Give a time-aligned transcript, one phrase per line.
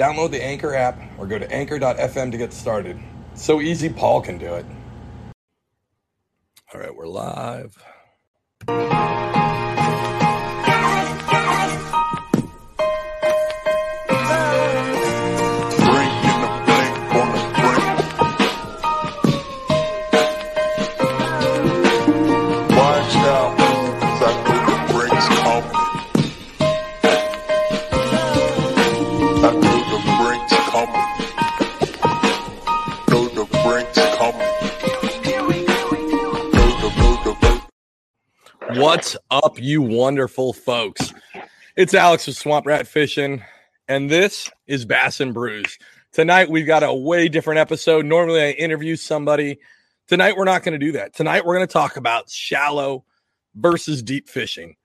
[0.00, 2.98] Download the Anchor app or go to anchor.fm to get started.
[3.34, 4.64] So easy, Paul can do it.
[6.72, 7.76] All right, we're live.
[38.80, 41.12] What's up, you wonderful folks?
[41.76, 43.44] It's Alex with Swamp Rat Fishing,
[43.88, 45.78] and this is Bass and Brews.
[46.12, 48.06] Tonight, we've got a way different episode.
[48.06, 49.58] Normally, I interview somebody.
[50.08, 51.14] Tonight, we're not going to do that.
[51.14, 53.04] Tonight, we're going to talk about shallow
[53.54, 54.76] versus deep fishing.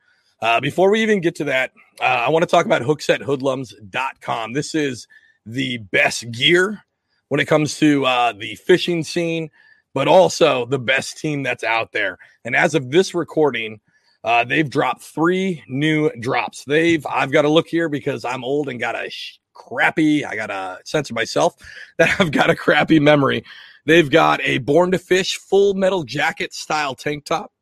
[0.41, 1.71] Uh, before we even get to that,
[2.02, 4.52] uh, I want to talk about hooksethoodlums.com.
[4.52, 5.07] This is
[5.45, 6.83] the best gear
[7.30, 9.52] when it comes to uh, the fishing scene,
[9.95, 12.17] but also the best team that's out there.
[12.43, 13.79] And as of this recording,
[14.25, 16.65] uh, they've dropped three new drops.
[16.65, 20.25] They've I've got to look here because I'm old and got a sh- crappy.
[20.25, 21.55] I got to censor myself
[21.97, 23.45] that I've got a crappy memory.
[23.85, 27.53] They've got a Born to Fish full metal jacket style tank top.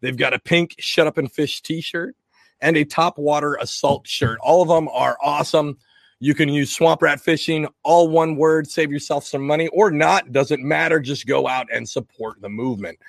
[0.00, 2.16] They've got a pink Shut Up and Fish T-shirt
[2.60, 4.40] and a top water assault shirt.
[4.42, 5.78] All of them are awesome.
[6.22, 10.30] You can use swamp rat fishing, all one word, save yourself some money or not,
[10.30, 11.00] doesn't matter.
[11.00, 13.00] Just go out and support the movement.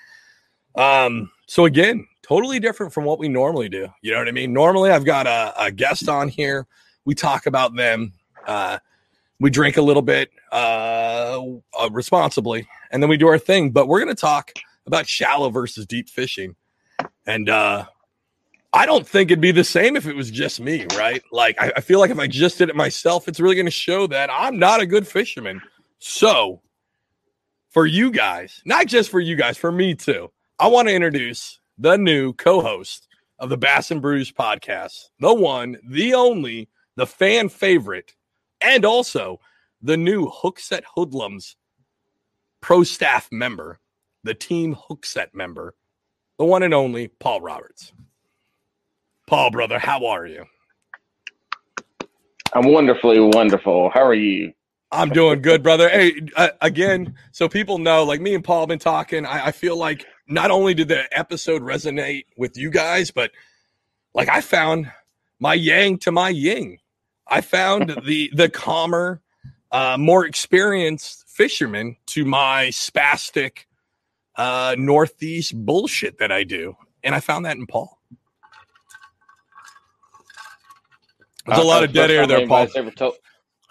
[0.73, 3.88] Um, so again, totally different from what we normally do.
[4.02, 4.52] You know what I mean?
[4.52, 6.66] Normally I've got a, a guest on here.
[7.06, 8.13] We talk about them.
[8.47, 8.79] Uh,
[9.40, 11.40] we drink a little bit uh,
[11.79, 13.69] uh responsibly, and then we do our thing.
[13.69, 14.53] But we're going to talk
[14.88, 16.56] about shallow versus deep fishing,
[17.28, 17.85] and uh,
[18.73, 21.23] I don't think it'd be the same if it was just me, right?
[21.31, 23.72] Like I, I feel like if I just did it myself, it's really going to
[23.72, 25.61] show that I'm not a good fisherman.
[26.00, 26.61] So,
[27.69, 31.59] for you guys, not just for you guys, for me too, I want to introduce
[31.78, 33.07] the new co-host
[33.39, 38.16] of the Bass and Brews podcast, the one, the only, the fan favorite,
[38.61, 39.40] and also
[39.81, 41.55] the new Hookset Hoodlums
[42.61, 43.79] pro staff member,
[44.23, 45.75] the team Hookset member,
[46.40, 47.91] the one and only Paul Roberts.
[49.33, 50.45] Paul, brother, how are you?
[52.53, 53.89] I'm wonderfully wonderful.
[53.89, 54.53] How are you?
[54.91, 55.89] I'm doing good, brother.
[55.89, 59.25] Hey, uh, again, so people know, like me and Paul have been talking.
[59.25, 63.31] I, I feel like not only did the episode resonate with you guys, but
[64.13, 64.91] like I found
[65.39, 66.77] my yang to my ying.
[67.27, 69.19] I found the the calmer,
[69.72, 73.66] uh, more experienced fisherman to my spastic
[74.35, 77.97] uh, northeast bullshit that I do, and I found that in Paul.
[81.45, 82.67] There's a Uh, lot of dead air there, Paul.
[82.75, 83.15] Ever told,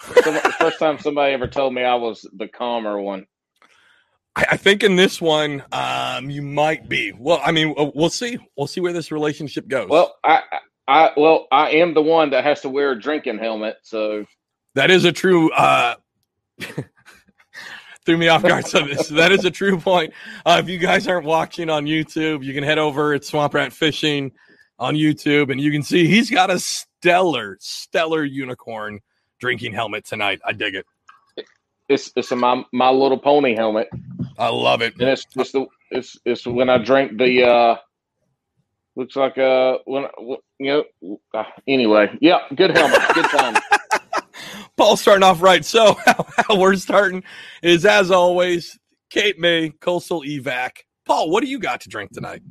[0.06, 3.26] the first time somebody ever told me I was the calmer one.
[4.36, 7.12] I, I think in this one, um, you might be.
[7.16, 8.38] Well, I mean, uh, we'll see.
[8.56, 9.88] We'll see where this relationship goes.
[9.88, 10.42] Well, I,
[10.88, 13.76] I, well, I am the one that has to wear a drinking helmet.
[13.82, 14.26] So
[14.74, 15.50] that is a true.
[15.52, 15.94] Uh,
[18.04, 18.66] threw me off guard.
[18.66, 20.12] So this, that is a true point.
[20.44, 23.72] Uh, if you guys aren't watching on YouTube, you can head over at Swamp Rat
[23.72, 24.32] Fishing
[24.78, 26.58] on YouTube, and you can see he's got a
[27.02, 29.00] stellar, stellar unicorn
[29.40, 30.40] drinking helmet tonight.
[30.44, 30.86] I dig it.
[31.88, 33.88] it's it's a my my little pony helmet,
[34.38, 34.94] I love it.
[35.00, 37.44] and it's it's the it's it's when I drink the.
[37.44, 37.76] uh
[38.94, 40.04] Looks like uh when
[40.58, 43.56] you know uh, anyway yeah good helmet good time
[44.76, 45.64] Paul starting off right.
[45.64, 47.22] So how, how we're starting
[47.62, 48.78] is as always,
[49.08, 50.80] Cape May Coastal Evac.
[51.06, 52.42] Paul, what do you got to drink tonight?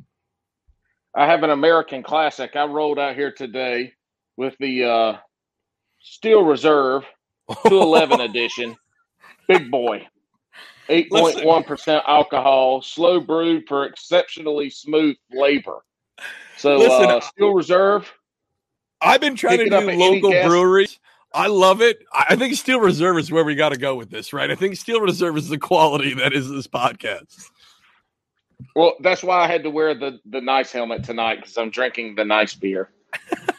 [1.14, 2.56] I have an American classic.
[2.56, 3.92] I rolled out here today
[4.36, 5.16] with the uh,
[6.00, 7.04] Steel Reserve
[7.68, 8.76] 211 edition.
[9.48, 10.06] Big boy.
[10.88, 15.84] 8.1% alcohol, slow brewed for exceptionally smooth flavor.
[16.56, 18.12] So, Listen, uh, Steel Reserve,
[19.00, 20.98] I've been trying to do local breweries.
[21.34, 22.04] I love it.
[22.12, 24.50] I I think Steel Reserve is where we got to go with this, right?
[24.50, 27.48] I think Steel Reserve is the quality that is this podcast.
[28.76, 32.14] well, that's why I had to wear the, the nice helmet tonight because I'm drinking
[32.16, 32.90] the nice beer.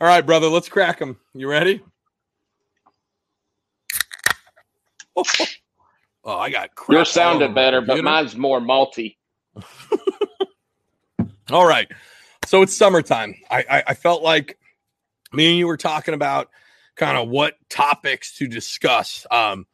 [0.00, 1.16] All right, brother, let's crack them.
[1.34, 1.82] You ready?
[5.16, 5.24] oh,
[6.24, 9.16] I got crap Yours sounded better, but mine's more malty.
[11.50, 11.88] All right.
[12.46, 13.34] So it's summertime.
[13.50, 14.56] I, I, I felt like
[15.32, 16.48] me and you were talking about
[16.94, 19.26] kind of what topics to discuss.
[19.32, 19.66] Um,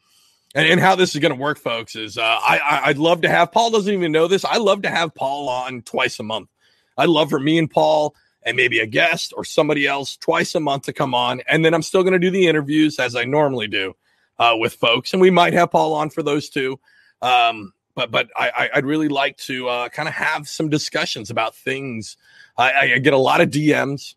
[0.55, 3.23] and, and how this is going to work, folks, is uh, I, I I'd love
[3.23, 4.44] to have Paul doesn't even know this.
[4.44, 6.49] I love to have Paul on twice a month.
[6.97, 10.61] I'd love for me and Paul and maybe a guest or somebody else twice a
[10.61, 13.25] month to come on, and then I'm still going to do the interviews as I
[13.25, 13.94] normally do
[14.38, 16.79] uh, with folks, and we might have Paul on for those two.
[17.23, 21.31] Um, but but I, I I'd really like to uh, kind of have some discussions
[21.31, 22.17] about things.
[22.56, 24.14] I, I- I get a lot of DMs.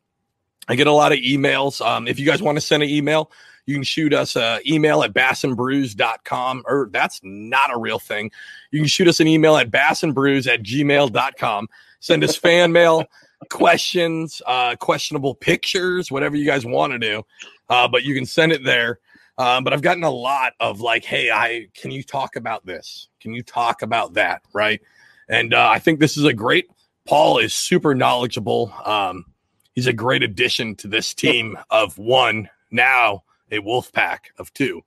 [0.67, 1.79] I get a lot of emails.
[1.85, 3.31] Um, if you guys want to send an email,
[3.65, 8.31] you can shoot us an email at bassandbrews.com, or that's not a real thing.
[8.71, 11.69] You can shoot us an email at bassandbrews at gmail.com.
[11.99, 13.05] Send us fan mail,
[13.49, 17.23] questions, uh, questionable pictures, whatever you guys want to do.
[17.69, 18.99] Uh, but you can send it there.
[19.37, 23.09] Um, but I've gotten a lot of like, hey, I can you talk about this?
[23.19, 24.41] Can you talk about that?
[24.53, 24.81] Right.
[25.29, 26.69] And uh, I think this is a great.
[27.05, 28.73] Paul is super knowledgeable.
[28.83, 29.25] Um,
[29.73, 34.83] he's a great addition to this team of one now a wolf pack of two.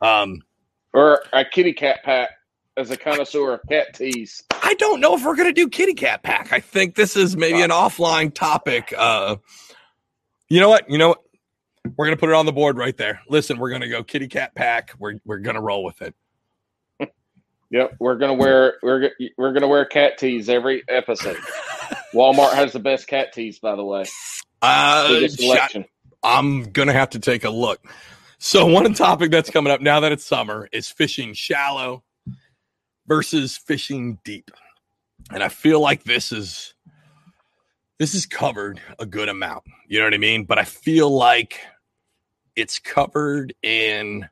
[0.00, 0.42] Um,
[0.92, 2.30] Or a kitty cat pack
[2.76, 4.42] as a connoisseur of cat teas.
[4.64, 6.50] I don't know if we're gonna do kitty cat pack.
[6.50, 8.94] I think this is maybe an offline topic.
[8.96, 9.36] Uh,
[10.48, 10.88] you know what?
[10.88, 11.22] You know what?
[11.96, 13.20] We're gonna put it on the board right there.
[13.28, 14.94] Listen, we're gonna go kitty cat pack.
[14.98, 16.14] We're we're gonna roll with it.
[17.70, 21.36] Yep, we're gonna wear we're we're gonna wear cat tees every episode.
[22.14, 24.04] Walmart has the best cat tees, by the way.
[24.62, 25.22] Uh.
[26.22, 27.84] I'm gonna have to take a look.
[28.38, 32.04] So one topic that's coming up now that it's summer is fishing shallow
[33.06, 34.50] versus fishing deep.
[35.30, 36.74] And I feel like this is
[37.98, 39.64] this is covered a good amount.
[39.86, 40.44] You know what I mean?
[40.44, 41.60] But I feel like
[42.56, 44.28] it's covered in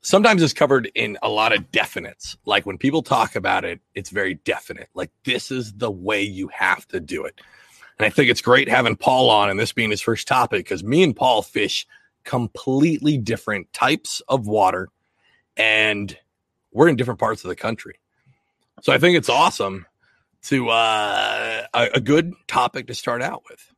[0.00, 2.36] sometimes it's covered in a lot of definites.
[2.44, 4.88] Like when people talk about it, it's very definite.
[4.94, 7.40] Like this is the way you have to do it.
[7.98, 10.84] And I think it's great having Paul on and this being his first topic because
[10.84, 11.86] me and Paul fish
[12.24, 14.88] completely different types of water
[15.56, 16.16] and
[16.72, 17.98] we're in different parts of the country.
[18.82, 19.86] So I think it's awesome
[20.44, 23.72] to uh, a, a good topic to start out with.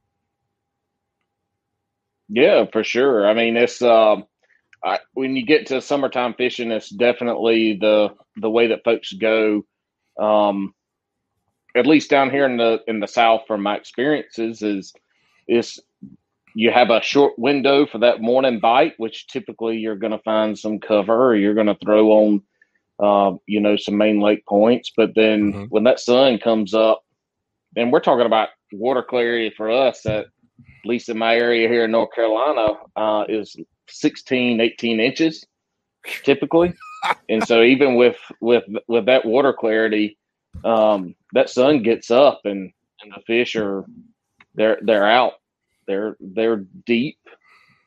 [2.28, 3.28] Yeah, for sure.
[3.28, 4.24] I mean, it's um,
[4.84, 9.64] I, when you get to summertime fishing, it's definitely the the way that folks go.
[10.18, 10.74] Um,
[11.76, 14.92] at least down here in the in the south, from my experiences, is
[15.46, 15.80] is
[16.54, 20.58] you have a short window for that morning bite, which typically you're going to find
[20.58, 22.42] some cover, or you're going to throw on,
[23.00, 24.92] uh, you know, some main lake points.
[24.96, 25.68] But then Mhm.
[25.70, 27.02] when that sun comes up,
[27.76, 30.26] and we're talking about water clarity for us at
[30.84, 33.56] least in my area here in North Carolina, uh, is
[33.88, 35.46] 16, 18 inches
[36.24, 36.74] typically.
[37.30, 40.18] and so even with with with that water clarity,
[40.64, 42.72] um, that sun gets up and,
[43.02, 43.86] and the fish are
[44.54, 45.34] they're they're out.
[45.88, 47.18] They're they're deep,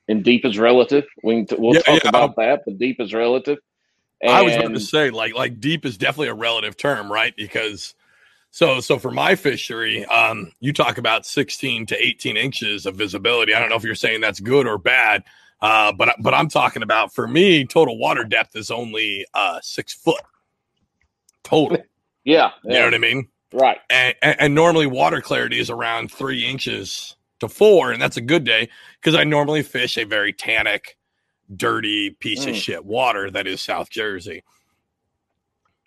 [0.09, 1.05] and deep is relative.
[1.23, 2.09] We can t- we'll Yeah, talk yeah.
[2.09, 3.59] about that, but deep is relative.
[4.27, 7.35] I was about to say like like deep is definitely a relative term, right?
[7.35, 7.95] Because
[8.51, 13.53] so so for my fishery, um, you talk about 16 to 18 inches of visibility.
[13.53, 15.23] I don't know if you're saying that's good or bad,
[15.61, 19.93] uh, but but I'm talking about for me, total water depth is only uh, six
[19.93, 20.21] foot
[21.43, 21.79] total.
[22.25, 23.29] yeah, You yeah, know what I mean?
[23.53, 23.79] right.
[23.89, 28.21] and, and, and normally water clarity is around three inches to four, and that's a
[28.21, 28.69] good day
[29.01, 30.97] because I normally fish a very tannic,
[31.55, 32.55] dirty piece of Mm.
[32.55, 34.43] shit water that is South Jersey.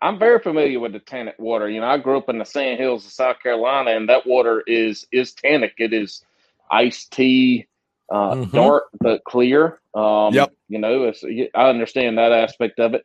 [0.02, 1.68] I'm very familiar with the tannic water.
[1.68, 4.62] You know, I grew up in the sand hills of South Carolina, and that water
[4.66, 5.74] is is tannic.
[5.78, 6.22] It is
[6.70, 7.66] iced tea,
[8.12, 8.52] uh, Mhm.
[8.52, 9.80] dark but clear.
[9.94, 10.52] Um, Yep.
[10.68, 13.04] You know, it's, I understand that aspect of it,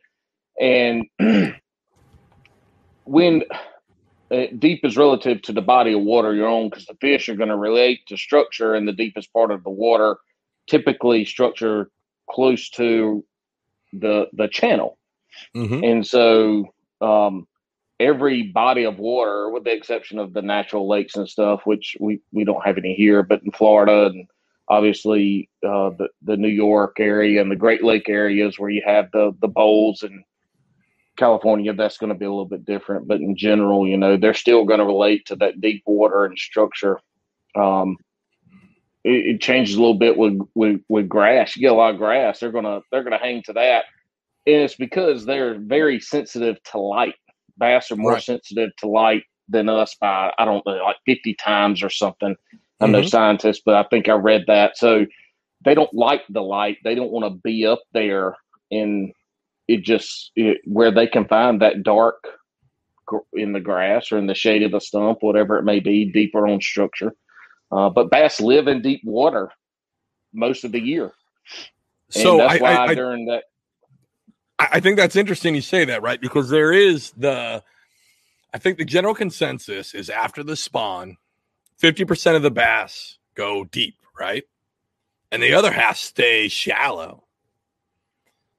[0.60, 1.06] and
[3.04, 3.44] when
[4.30, 7.36] uh, deep is relative to the body of water you're on, because the fish are
[7.36, 10.18] going to relate to structure in the deepest part of the water,
[10.68, 11.90] typically structure
[12.30, 13.24] close to
[13.92, 14.98] the the channel.
[15.54, 15.84] Mm-hmm.
[15.84, 17.46] And so um,
[18.00, 22.20] every body of water, with the exception of the natural lakes and stuff, which we,
[22.32, 24.26] we don't have any here, but in Florida and
[24.68, 29.10] obviously uh, the, the New York area and the Great Lake areas where you have
[29.12, 30.24] the, the bowls and
[31.16, 33.06] California, that's going to be a little bit different.
[33.06, 36.38] But in general, you know, they're still going to relate to that deep water and
[36.38, 36.98] structure.
[37.54, 37.98] Um,
[39.04, 41.56] it, it changes a little bit with, with, with grass.
[41.56, 43.84] You get a lot of grass, they're gonna they're gonna hang to that
[44.46, 47.14] and it's because they're very sensitive to light.
[47.58, 48.22] Bass are more Right.
[48.22, 52.36] sensitive to light than us by I don't know like fifty times or something.
[52.80, 53.08] I'm no Mhm.
[53.08, 54.76] scientist, but I think I read that.
[54.76, 55.06] So
[55.64, 56.78] they don't like the light.
[56.84, 58.36] They don't want to be up there
[58.70, 59.12] in
[59.68, 62.28] it just it, where they can find that dark
[63.06, 66.06] gr- in the grass or in the shade of the stump, whatever it may be,
[66.12, 67.14] deeper on structure.
[67.72, 69.50] Uh, but bass live in deep water
[70.32, 71.12] most of the year.
[72.14, 73.44] And So that's I, why I, during that
[74.58, 76.20] I I think that's interesting you say that, right?
[76.20, 77.62] Because there is the,
[78.52, 81.16] I think the general consensus is after the spawn,
[81.82, 84.44] 50% of the bass go deep, right?
[85.32, 87.24] And the other half stay shallow.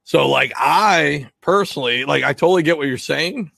[0.04, 3.52] So, like, I personally, like, I totally get what you're saying.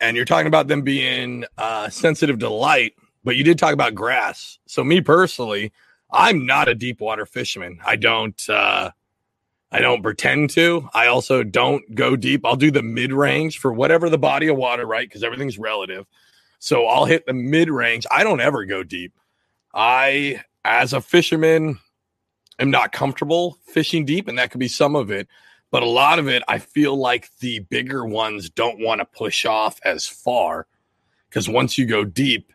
[0.00, 2.94] And you're talking about them being uh, sensitive to light,
[3.26, 4.60] but you did talk about grass.
[4.66, 5.72] So, me personally,
[6.12, 7.80] I'm not a deep water fisherman.
[7.84, 8.92] I don't, uh,
[9.72, 10.88] I don't pretend to.
[10.94, 12.46] I also don't go deep.
[12.46, 15.08] I'll do the mid range for whatever the body of water, right?
[15.08, 16.06] Because everything's relative.
[16.60, 18.06] So I'll hit the mid range.
[18.12, 19.12] I don't ever go deep.
[19.74, 21.80] I, as a fisherman,
[22.60, 25.26] am not comfortable fishing deep, and that could be some of it.
[25.72, 29.44] But a lot of it, I feel like the bigger ones don't want to push
[29.44, 30.68] off as far
[31.28, 32.52] because once you go deep,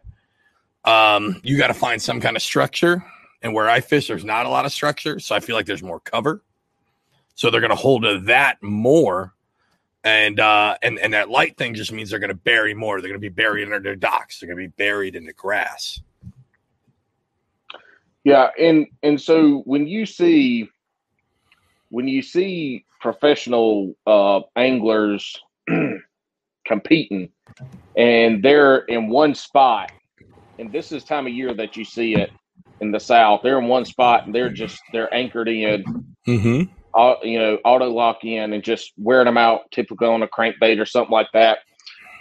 [0.86, 3.04] um, you got to find some kind of structure.
[3.44, 5.20] And where I fish, there's not a lot of structure.
[5.20, 6.44] So I feel like there's more cover.
[7.34, 9.34] So they're going to hold to that more.
[10.04, 13.00] And uh and and that light thing just means they're going to bury more.
[13.00, 14.40] They're going to be buried under their docks.
[14.40, 16.00] They're going to be buried in the grass.
[18.24, 20.70] Yeah, and and so when you see
[21.90, 25.40] when you see professional uh, anglers
[26.66, 27.30] competing,
[27.96, 29.92] and they're in one spot,
[30.62, 32.30] and this is time of year that you see it
[32.80, 33.42] in the South.
[33.44, 35.84] They're in one spot, and they're just they're anchored in,
[36.28, 36.72] Mm-hmm.
[36.94, 40.80] au- you know, auto lock in, and just wearing them out, typically on a crankbait
[40.80, 41.60] or something like that.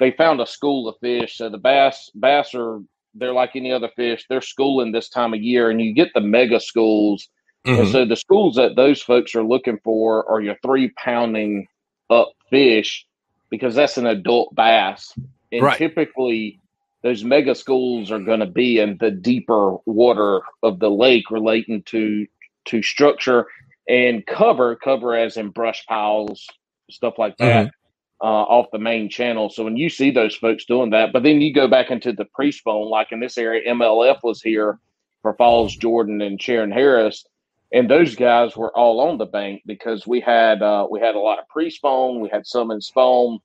[0.01, 2.81] They found a school of fish, so the bass bass are
[3.15, 4.25] they're like any other fish.
[4.31, 7.29] They're schooling this time of year, and you get the mega schools.
[7.67, 11.67] And so the schools that those folks are looking for are your three pounding
[12.09, 13.05] up fish
[13.51, 15.13] because that's an adult bass.
[15.53, 15.77] And Right.
[15.77, 16.60] typically
[17.03, 21.83] those mega schools are going to be in the deeper water of the lake relating
[21.85, 22.27] to
[22.67, 23.47] to structure
[23.89, 26.47] and cover, cover as in brush piles,
[26.91, 27.69] stuff like that.
[28.23, 29.51] Uh, off the main channel.
[29.51, 32.27] So when you see those folks doing that, but then you go back into the
[32.27, 34.79] pre-spawn, like in this area, MLF was here
[35.23, 37.25] for Falls Jordan and Shearon Harris,
[37.73, 41.21] and those guys were all on the bank because we had uh, we had a
[41.21, 43.39] lot of pre-spawn, we had some in spawn.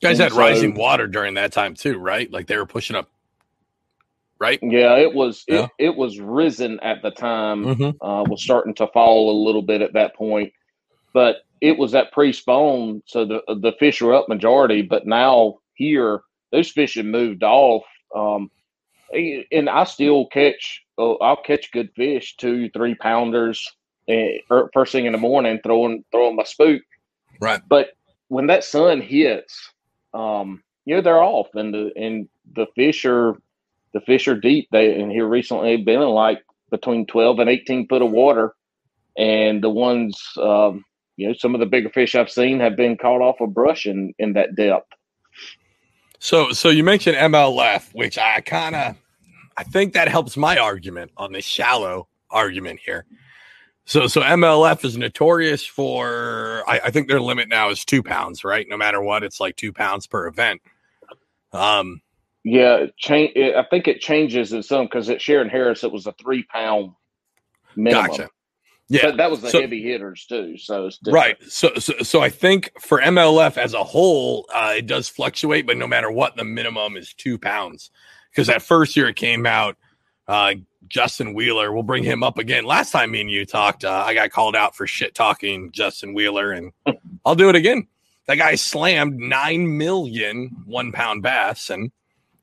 [0.00, 2.30] You guys And had so- rising water during that time too, right?
[2.30, 3.08] Like they were pushing up,
[4.38, 4.58] right?
[4.62, 5.64] Yeah, it was Yeah.
[5.78, 7.64] It, it was risen at the time.
[7.64, 8.04] Mm-hmm.
[8.04, 10.52] uh, was starting to fall a little bit at that point,
[11.12, 14.82] but it was that pre-spawn, so the the fish were up majority.
[14.82, 16.20] But now here,
[16.52, 17.82] those fish have moved off,
[18.14, 18.50] um,
[19.12, 20.84] and I still catch.
[20.96, 23.68] Oh, I'll catch good fish, two, three pounders,
[24.08, 26.82] er, first thing in the morning, throwing throwing my spook.
[27.40, 27.60] Right.
[27.68, 27.90] But
[28.28, 29.72] when that sun hits,
[30.14, 33.36] um, you know they're off, and the and the fish are
[33.92, 34.68] the fish are deep.
[34.70, 38.54] They and here recently they've been in like between twelve and eighteen foot of water,
[39.16, 40.84] and the ones um,
[41.16, 43.86] you know some of the bigger fish I've seen have been caught off of brush
[43.86, 44.92] in in that depth.
[46.18, 48.96] So, so you mentioned MLF, which I kind of,
[49.56, 53.06] I think that helps my argument on the shallow argument here.
[53.88, 58.44] So, so MLF is notorious for, I, I think their limit now is two pounds,
[58.44, 58.66] right?
[58.68, 60.60] No matter what, it's like two pounds per event.
[61.54, 62.02] Um,
[62.44, 63.32] Yeah, change.
[63.38, 66.90] I think it changes in some because at Shearon Harris it was a three pound
[67.76, 68.08] minimum.
[68.08, 68.28] gotcha.
[68.90, 69.06] Yeah.
[69.06, 70.58] But that was the So- heavy hitters too.
[70.58, 71.14] So it's different.
[71.40, 71.42] Right.
[71.50, 75.78] So, so, so I think for MLF as a whole, uh, it does fluctuate, but
[75.78, 77.90] no matter what, the minimum is two pounds.
[78.30, 79.78] Because that first year it came out,
[80.28, 80.54] uh,
[80.86, 82.64] Justin Wheeler, we'll bring him up again.
[82.64, 86.14] Last time me and you talked, uh, I got called out for shit talking Justin
[86.14, 86.72] Wheeler, and
[87.24, 87.88] I'll do it again.
[88.26, 91.90] That guy slammed nine million one pound bass, and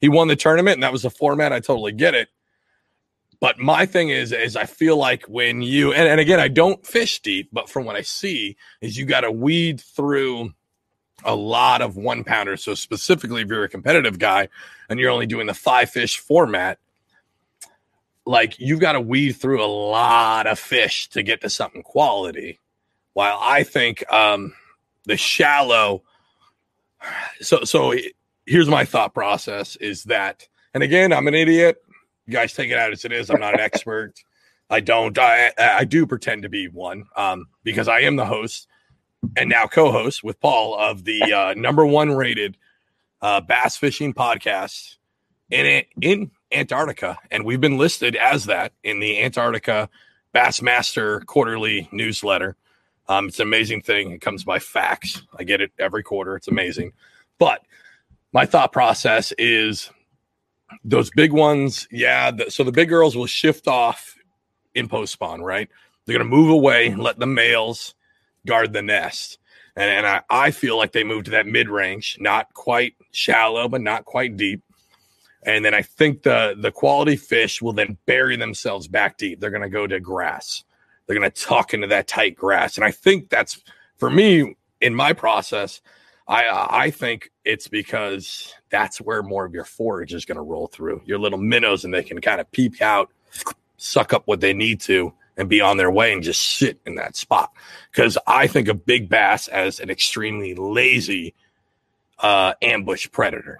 [0.02, 1.54] he won the tournament, and that was the format.
[1.54, 2.30] I totally get it.
[3.40, 6.84] But my thing is, is I feel like when you and, and again, I don't
[6.86, 10.54] fish deep, but from what I see, is you got to weed through
[11.24, 12.64] a lot of one pounders.
[12.64, 14.50] So specifically, if you're a competitive guy
[14.90, 16.80] and you're only doing the five fish format,
[18.26, 22.60] like you've got to weed through a lot of fish to get to something quality.
[23.14, 24.54] While I think um,
[25.06, 26.04] the shallow,
[27.40, 27.94] so so
[28.46, 31.78] here's my thought process: is that, and again, I'm an idiot.
[32.26, 33.30] You guys take it out as it is.
[33.30, 34.14] I'm not an expert.
[34.70, 35.18] I don't.
[35.18, 38.68] I I do pretend to be one um, because I am the host
[39.38, 42.58] and now co-host with Paul of the uh, number one rated
[43.22, 44.96] uh, bass fishing podcast
[45.50, 49.90] in it in Antarctica, and we've been listed as that in the Antarctica
[50.34, 52.56] Bassmaster quarterly newsletter.
[53.08, 54.12] Um, it's an amazing thing.
[54.12, 55.22] It comes by fax.
[55.38, 56.36] I get it every quarter.
[56.36, 56.94] It's amazing.
[57.38, 57.62] But
[58.34, 59.92] my thought process is
[60.84, 62.32] those big ones, yeah.
[62.32, 64.16] The, so the big girls will shift off
[64.74, 65.70] in post spawn, right?
[66.06, 67.96] They're going to move away and let the males
[68.46, 69.40] guard the nest.
[69.76, 73.68] And, and I, I feel like they moved to that mid range, not quite shallow,
[73.68, 74.62] but not quite deep.
[75.46, 79.40] And then I think the the quality fish will then bury themselves back deep.
[79.40, 80.64] They're going to go to grass.
[81.06, 82.78] They're going to tuck into that tight grass.
[82.78, 83.62] And I think that's
[83.98, 85.82] for me in my process.
[86.28, 90.68] I I think it's because that's where more of your forage is going to roll
[90.68, 93.12] through your little minnows, and they can kind of peep out,
[93.78, 96.96] suck up what they need to, and be on their way and just sit in
[96.96, 97.52] that spot.
[97.92, 101.36] Because I think of big bass as an extremely lazy
[102.18, 103.60] uh, ambush predator.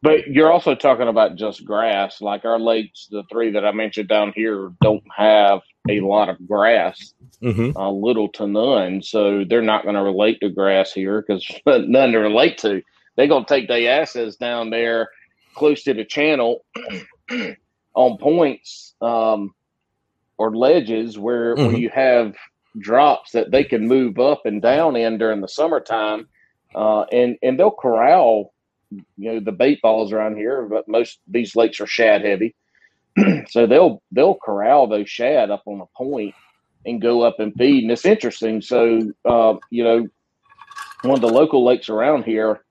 [0.00, 2.20] But you're also talking about just grass.
[2.20, 6.46] Like our lakes, the three that I mentioned down here don't have a lot of
[6.46, 7.76] grass, Mm-hmm.
[7.76, 9.00] uh, little to none.
[9.02, 12.82] So they're not going to relate to grass here because none to relate to.
[13.16, 15.08] They're going to take their asses down there
[15.56, 16.64] close to the channel
[17.94, 19.52] on points um,
[20.36, 21.80] or ledges where, where Mhm.
[21.80, 22.34] you have
[22.78, 26.28] drops that they can move up and down in during the summertime.
[26.74, 28.52] Uh, and, and they'll corral
[28.90, 32.54] you know the bait balls around here, but most of these lakes are shad heavy,
[33.48, 36.34] so they'll they'll corral those shad up on a point
[36.86, 37.82] and go up and feed.
[37.84, 38.62] And it's interesting.
[38.62, 40.08] So uh, you know,
[41.02, 42.64] one of the local lakes around here,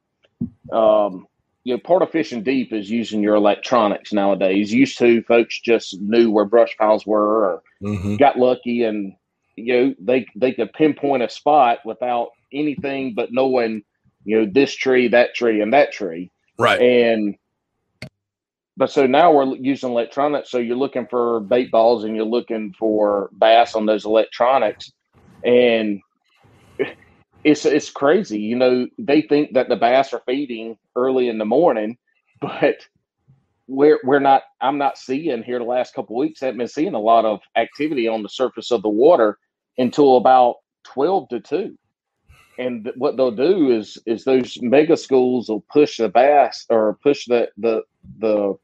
[0.72, 1.28] um,
[1.64, 4.74] you know, part of fishing deep is using your electronics nowadays.
[4.74, 8.16] Used to, folks just knew where brush piles were or Mm-hmm.
[8.16, 9.14] got lucky and
[9.56, 13.84] you know they they could pinpoint a spot without anything but knowing
[14.28, 16.32] you know this tree that tree and that tree.
[16.60, 16.82] Right.
[16.82, 17.36] and
[18.76, 20.52] but so now we're using electronics.
[20.52, 24.92] So you're looking for bait balls and you're looking for bass on those electronics.
[25.44, 26.02] And
[27.44, 28.40] it's it's crazy.
[28.40, 31.98] You know they think that the bass are feeding early in the morning
[32.42, 32.76] but
[33.68, 36.94] we're we're not i'm not seeing here the last couple of weeks haven't been seeing
[36.94, 39.38] a lot of activity on the surface of the water
[39.78, 41.78] until about 12 to 2
[42.58, 46.98] and th- what they'll do is is those mega schools will push the bass or
[47.04, 47.84] push the the
[48.20, 48.56] the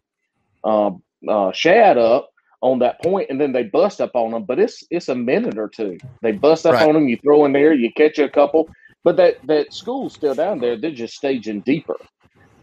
[0.65, 2.29] um, uh, shad up
[2.63, 4.45] on that point, and then they bust up on them.
[4.45, 6.01] But it's it's a minute or two.
[6.23, 6.82] They bust up Right.
[6.82, 7.10] on them.
[7.10, 8.69] You throw in there, you catch a couple,
[9.06, 10.77] but that that school's still down there.
[10.79, 11.97] They're just staging deeper,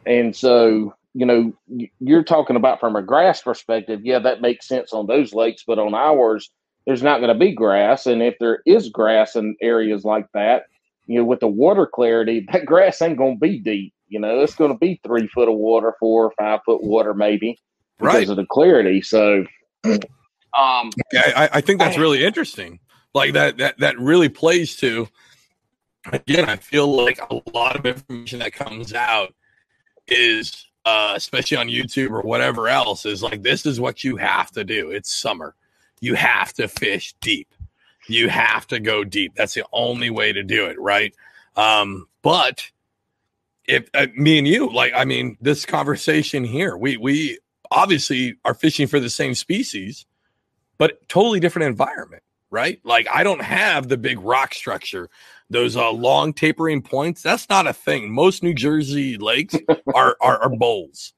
[0.06, 1.52] and so you know
[2.00, 4.02] you're talking about from a grass perspective.
[4.04, 6.50] Yeah, that makes sense on those lakes, but on ours,
[6.86, 10.64] there's not going to be grass, and if there is grass in areas like that,
[11.10, 13.92] you know, with the water clarity, that grass ain't going to be deep.
[14.08, 17.14] You know, it's going to be three foot of water, four or five foot water,
[17.14, 17.58] maybe
[17.98, 18.28] because Right.
[18.28, 19.02] of the clarity.
[19.02, 19.44] So,
[19.84, 20.00] um,
[20.54, 22.78] I, I- I think that's really interesting.
[23.12, 25.08] Like that that that really plays to
[26.12, 29.34] again, I feel like a lot of information that comes out
[30.06, 34.50] is uh especially on YouTube or whatever else is like this is what you have
[34.52, 34.90] to do.
[34.92, 35.54] It's summer.
[36.00, 37.48] You have to fish deep.
[38.10, 39.34] You have to go deep.
[39.36, 41.14] That's the only way to do it, right?
[41.56, 42.70] Um but
[43.66, 47.38] if uh, me and you like I mean this conversation here, we we
[47.70, 50.06] obviously are fishing for the same species
[50.78, 52.80] but totally different environment, right?
[52.84, 55.08] Like I don't have the big rock structure,
[55.50, 57.22] those uh, long tapering points.
[57.22, 58.10] That's not a thing.
[58.10, 59.56] Most New Jersey lakes
[59.94, 61.12] are are, are bowls,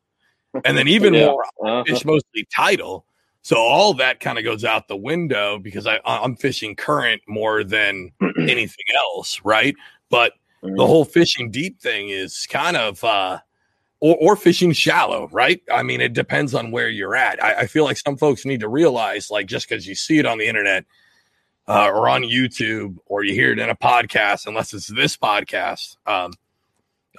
[0.64, 1.26] and then even Yeah.
[1.26, 3.07] more uh, fish mostly tidal.
[3.42, 7.64] So all that kind of goes out the window because I I'm fishing current more
[7.64, 9.74] than anything else, right?
[10.11, 13.40] But the whole fishing deep thing is kind of uh
[14.02, 15.62] or, or fishing shallow, right?
[15.72, 17.42] I mean, it depends on where you're at.
[17.42, 20.26] I, I feel like some folks need to realize, like, just because you see it
[20.26, 20.85] on the internet
[21.68, 25.96] uh, or on YouTube or you hear it in a podcast, unless it's this podcast,
[26.05, 26.33] um,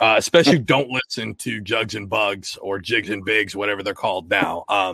[0.01, 4.29] uh, especially don't listen to Jugs and Bugs or Jigs and Bigs, whatever they're called
[4.29, 4.65] now.
[4.67, 4.93] Um,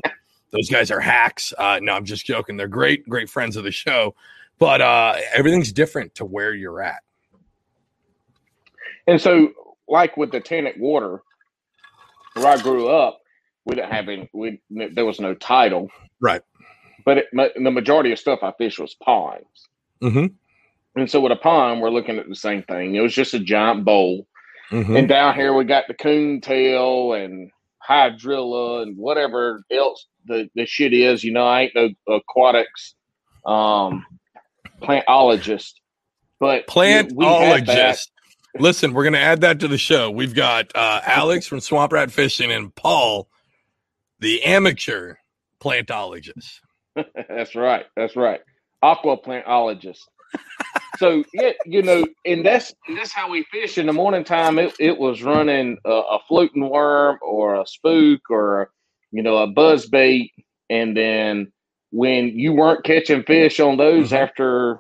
[0.51, 1.53] those guys are hacks.
[1.57, 2.57] Uh, no, I'm just joking.
[2.57, 4.15] They're great, great friends of the show,
[4.57, 7.01] but uh, everything's different to where you're at.
[9.07, 9.49] and so,
[9.87, 11.21] like with the Tannic water,
[12.35, 13.19] where I grew up,
[13.65, 14.29] we didn't have any.
[14.33, 16.41] We there was no tidal, Right.
[17.05, 19.67] but it, ma- the majority of stuff I fished was ponds.
[20.01, 20.27] Mm-hmm.
[20.99, 22.95] And so with a pond, we're looking at the same thing.
[22.95, 24.27] It was just a giant bowl.
[24.71, 24.95] Mm-hmm.
[24.95, 27.51] And down here we got the coon tail and
[27.89, 31.23] hydrilla and whatever else the, the shit is.
[31.23, 32.95] You know, I ain't no aquatics
[33.45, 34.05] um
[34.81, 35.73] plantologist.
[36.39, 38.07] But Plantologist.
[38.55, 38.61] we.
[38.61, 40.09] Listen, we're going to add that to the show.
[40.09, 43.29] We've got uh, Alex from Swamp Rat Fishing and Paul,
[44.19, 45.15] the amateur
[45.61, 46.59] plantologist.
[47.29, 47.85] That's right.
[47.95, 48.39] That's right.
[48.83, 49.99] aquaplanologist.
[50.97, 54.59] So yeah, you know, and that's that's how we fish in the morning time.
[54.59, 58.71] It it was running a, a floating worm or a spook or
[59.11, 60.31] you know a buzz bait,
[60.69, 61.51] and then
[61.91, 64.17] when you weren't catching fish on those Mhm.
[64.17, 64.79] after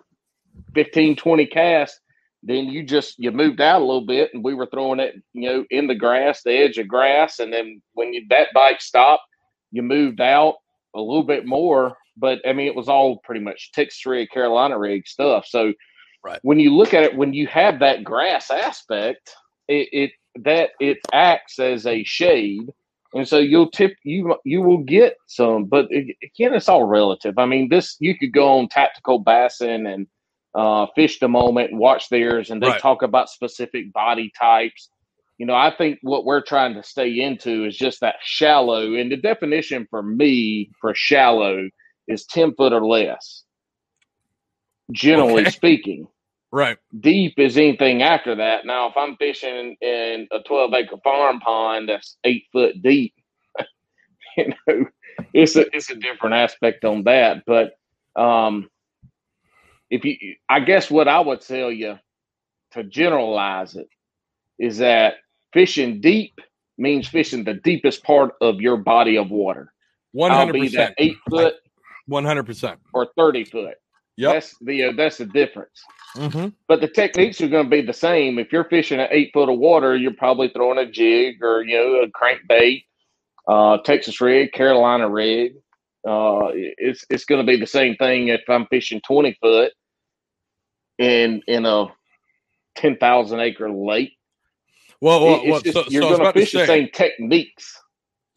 [0.75, 1.99] 15, 20 casts,
[2.43, 5.49] then you just you moved out a little bit, and we were throwing it you
[5.49, 9.23] know in the grass, the edge of grass, and then when you, that bite stopped,
[9.71, 10.55] you moved out
[10.95, 11.97] a little bit more.
[12.19, 15.45] But I mean, it was all pretty much Texas rig, Carolina rig stuff.
[15.47, 15.73] So
[16.23, 16.41] Right.
[16.43, 19.33] when you look at it, when you have that grass aspect,
[19.67, 20.11] it, it
[20.45, 22.69] that it acts as a shade,
[23.13, 25.65] and so you'll tip you you will get some.
[25.65, 27.37] But it, again, it's all relative.
[27.39, 30.07] I mean, this you could go on tactical bassin and
[30.55, 32.81] uh, fish the moment and watch theirs, and they Right.
[32.81, 34.89] talk about specific body types.
[35.39, 38.95] You know, I think what we're trying to stay into is just that shallow.
[38.95, 41.69] And the definition for me for shallow
[42.09, 43.45] is 10 foot or less,
[44.91, 45.47] generally Okay.
[45.47, 46.07] speaking.
[46.51, 46.77] Right.
[46.99, 48.65] Deep is anything after that.
[48.65, 53.13] Now, if I'm fishing in a 12 acre farm pond that's eight foot deep,
[54.37, 54.85] you know,
[55.33, 57.43] it's a, it's a different aspect on that.
[57.47, 57.73] But
[58.21, 58.69] um,
[59.91, 61.97] if you, I guess what I would tell you
[62.73, 63.89] to generalize it
[64.59, 65.15] is that
[65.53, 66.39] fishing deep
[66.77, 69.73] means fishing the deepest part of your body of water.
[70.13, 70.95] One hundred percent.
[70.99, 71.55] eight foot
[72.09, 72.79] One hundred percent.
[72.93, 73.75] or 30 foot.
[74.17, 74.33] Yep.
[74.33, 75.81] That's the uh, that's the difference.
[76.17, 76.47] Mm-hmm.
[76.67, 78.37] But the techniques are going to be the same.
[78.37, 81.77] If you're fishing at eight foot of water, you're probably throwing a jig or you
[81.77, 82.83] know a crankbait,
[83.47, 85.53] uh, Texas rig, Carolina rig.
[86.05, 89.71] Uh, it's it's going to be the same thing if I'm fishing 20 foot
[90.97, 91.85] in in a
[92.75, 94.17] 10,000 acre lake.
[94.99, 97.79] Well, well, well just, so, you're so going to fish the same techniques.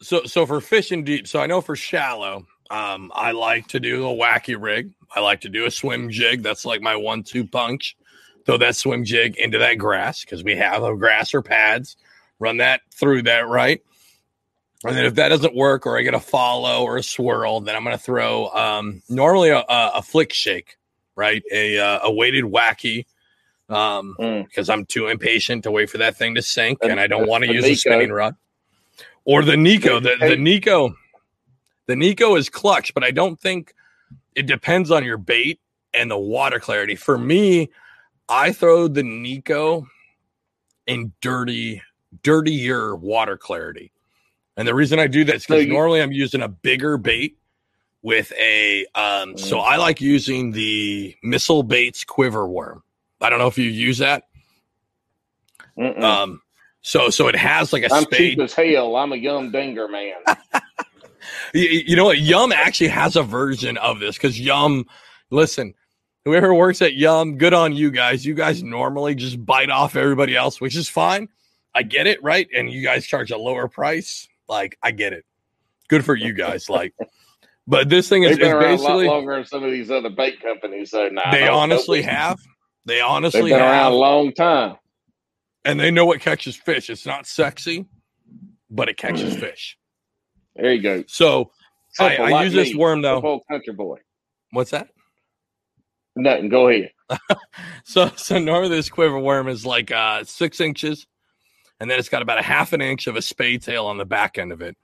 [0.01, 4.07] so so for fishing deep, so I know for shallow, um, I like to do
[4.07, 4.91] a wacky rig.
[5.15, 6.41] I like to do a swim jig.
[6.43, 7.95] That's like my one-two punch.
[8.45, 11.95] Throw that swim jig into that grass because we have a grass or pads.
[12.39, 13.81] Run that through that right.
[14.85, 17.73] And then if that doesn't work, or I get a follow or a swirl, then
[17.73, 20.75] I'm going to throw um, normally a, a, a flick shake,
[21.15, 21.41] right?
[21.53, 23.05] A uh, a weighted wacky,
[23.69, 24.43] um, Mm.
[24.45, 27.29] because I'm too impatient to wait for that thing to sink, A- and I don't
[27.29, 28.35] want to use a spinning rod
[29.23, 30.03] or the Neko.
[30.03, 30.35] The, the.
[30.35, 30.95] Neko,
[31.87, 33.73] the Neko is clutch, but I don't think
[34.35, 35.59] it depends on your bait
[35.93, 36.95] and the water clarity.
[36.95, 37.69] For me,
[38.29, 39.85] I throw the Neko
[40.87, 41.81] in dirty,
[42.23, 43.91] dirtier water clarity.
[44.57, 46.97] And the reason I do that is So because you- normally I'm using a bigger
[46.97, 47.37] bait
[48.01, 49.63] with a um so Mm.
[49.63, 52.83] I like using the missile baits quiver worm.
[53.21, 54.23] I don't know if you use that.
[55.77, 56.03] Mm-mm.
[56.03, 56.41] Um
[56.81, 58.95] so so it has like a I'm spade cheap as hell.
[58.97, 60.15] I'm a Yum Dinger man.
[61.53, 62.19] You, you know what?
[62.19, 64.85] Yum actually has a version of this because Yum,
[65.29, 65.73] listen,
[66.25, 68.25] whoever works at Yum, good on you guys.
[68.25, 71.27] You guys normally just bite off everybody else, which is fine.
[71.75, 72.47] I get it, right?
[72.55, 74.27] And you guys charge a lower price.
[74.47, 75.25] Like, I get it.
[75.89, 76.69] Good for you guys.
[76.69, 76.93] Like,
[77.67, 79.89] but this thing is, been is around a lot basically, longer than some of these
[79.91, 80.91] other bait companies.
[80.91, 82.39] So nah, they honestly don't- have.
[82.85, 83.93] They They've honestly been around have.
[83.93, 84.75] a long time.
[85.65, 86.89] And they know what catches fish.
[86.89, 87.85] It's not sexy,
[88.69, 89.77] but it catches fish.
[90.55, 91.03] There you go.
[91.07, 91.51] So
[91.99, 93.15] I, I like use this worm though.
[93.15, 93.99] simple country boy.
[94.51, 94.89] What's that?
[96.15, 96.49] Nothing.
[96.49, 96.91] Go ahead.
[97.85, 101.05] So so normally this quiver worm is like uh six inches,
[101.79, 104.05] and then it's got about a half an inch of a spade tail on the
[104.05, 104.77] back end of it.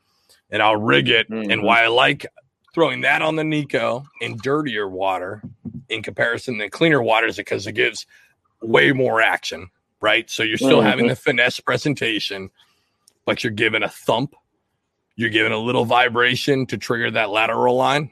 [0.51, 1.27] And I'll rig it.
[1.29, 1.63] And Mhm.
[1.63, 2.25] why I like
[2.73, 5.41] throwing that on the Neko in dirtier water
[5.88, 8.05] in comparison to cleaner water is because it gives
[8.62, 9.69] way more action,
[10.01, 10.29] right?
[10.29, 11.10] So you're still having Mhm.
[11.10, 12.49] the finesse presentation,
[13.25, 14.36] but you're giving a thump.
[15.19, 18.10] You're giving a little vibration to trigger that lateral line.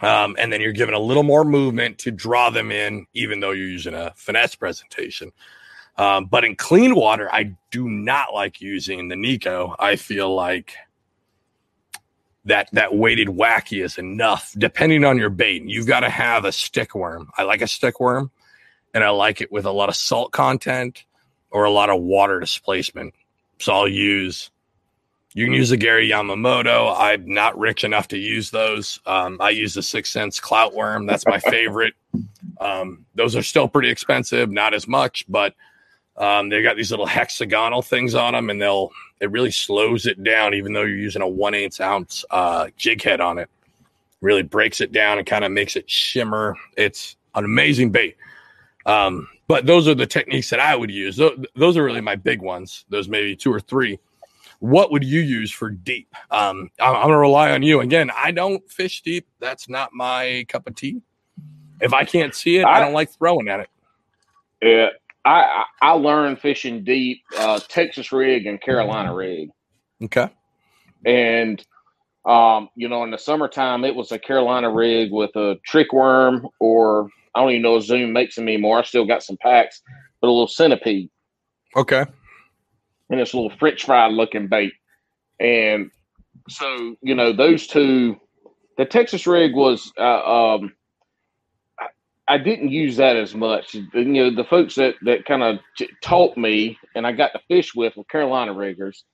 [0.00, 3.50] Um, and then you're giving a little more movement to draw them in, even though
[3.50, 5.32] you're using a finesse presentation.
[5.98, 9.74] Um, but in clean water, I do not like using the Neko.
[9.76, 10.76] I feel like
[12.44, 15.64] that that weighted wacky is enough, depending on your bait.
[15.64, 17.32] You've got to have a stick worm.
[17.36, 18.30] I like a stick worm,
[18.94, 21.06] and I like it with a lot of salt content
[21.50, 23.14] or a lot of water displacement.
[23.58, 24.52] So I'll use
[25.32, 26.94] you can use the Gary Yamamoto.
[26.96, 28.98] I'm not rich enough to use those.
[29.06, 31.06] Um, I use the Six Sense Clout Worm.
[31.06, 31.94] That's my favorite.
[32.60, 35.54] Um, those are still pretty expensive, not as much, but
[36.16, 38.90] um, they got these little hexagonal things on them, and they'll
[39.20, 43.02] it really slows it down, even though you're using a one eighth ounce uh, jig
[43.02, 43.48] head on it.
[44.20, 46.56] Really breaks it down and kind of makes it shimmer.
[46.76, 48.16] It's an amazing bait.
[48.84, 51.16] Um, but those are the techniques that I would use.
[51.16, 52.84] Those, those are really my big ones.
[52.90, 53.98] Those maybe two or three
[54.60, 56.14] what would you use for deep?
[56.30, 58.10] Um, I'm, I'm going to rely on you again.
[58.16, 59.26] I don't fish deep.
[59.40, 61.02] That's not my cup of tea.
[61.80, 63.68] If I can't see it, I, I- don't like throwing at it.
[64.62, 64.88] Yeah,
[65.24, 69.48] I I learned fishing deep, uh, Texas rig and Carolina rig,
[70.02, 70.28] Okay.
[71.06, 71.64] and
[72.26, 76.46] um, you know, in the summertime, it was a Carolina rig with a trick worm,
[76.58, 78.80] or I don't even know if Zoom makes them anymore.
[78.80, 79.80] I still got some packs,
[80.20, 81.08] but a little centipede.
[81.74, 82.04] Okay.
[83.10, 84.74] And this little French fry looking bait.
[85.40, 85.90] And
[86.48, 88.16] so, you know, those two,
[88.78, 90.74] the Texas rig was, uh, um,
[91.80, 91.86] I,
[92.28, 93.74] I didn't use that as much.
[93.74, 95.58] You know, the folks that, that kind of
[96.02, 99.04] taught me and I got to fish with were Carolina riggers,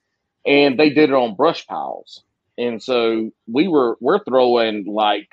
[0.46, 2.24] and they did it on brush piles.
[2.58, 5.28] And so we were, we're throwing like,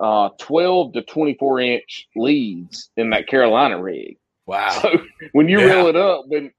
[0.00, 4.16] uh, 12 to 24 inch leads in that Carolina rig.
[4.46, 4.82] Wow.
[4.82, 4.90] So
[5.32, 5.64] when you Yeah.
[5.64, 6.52] reel it up, when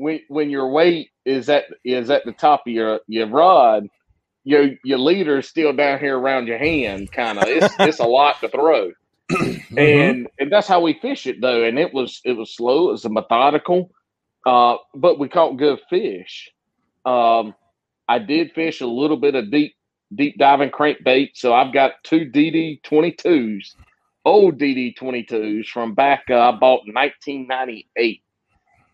[0.00, 3.88] when when your weight is at is at the top of your your rod,
[4.44, 7.44] your your leader's still down here around your hand, kind of.
[7.48, 8.92] It's it's a lot to throw,
[9.32, 9.62] Mhm.
[9.76, 11.64] and and that's how we fish it though.
[11.64, 13.92] And it was it was slow, it was a methodical,
[14.46, 16.50] uh, but we caught good fish.
[17.04, 17.54] Um,
[18.08, 19.74] I did fish a little bit of deep
[20.14, 23.76] deep diving crankbait, so I've got two DD twenty twos
[24.24, 28.22] old DD 22s from back uh, I bought in 1998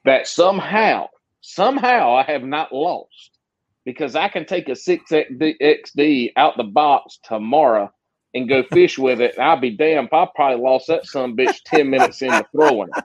[0.07, 1.09] that somehow,
[1.40, 3.38] somehow I have not lost
[3.85, 7.92] because I can take a 6XD out the box tomorrow
[8.33, 9.35] and go fish with it.
[9.35, 12.88] And I'll be damned if I probably lost that some bitch 10 minutes into throwing
[12.97, 13.05] it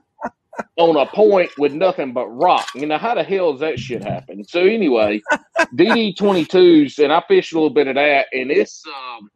[0.77, 2.67] on a point with nothing but rock.
[2.75, 4.43] You know, how the hell does that shit happen?
[4.43, 5.21] So, anyway,
[5.75, 9.29] DD 22s, and I fished a little bit of that, and it's, um,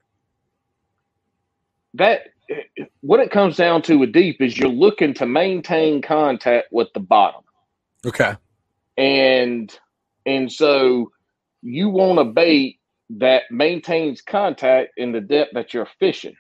[1.96, 2.28] that
[3.02, 7.00] what it comes down to with deep is you're looking to maintain contact with the
[7.00, 7.42] bottom
[8.06, 8.36] Okay.
[8.98, 9.74] and
[10.26, 11.12] and so
[11.64, 12.80] you want a bait
[13.12, 16.36] that maintains contact in the depth that you're fishing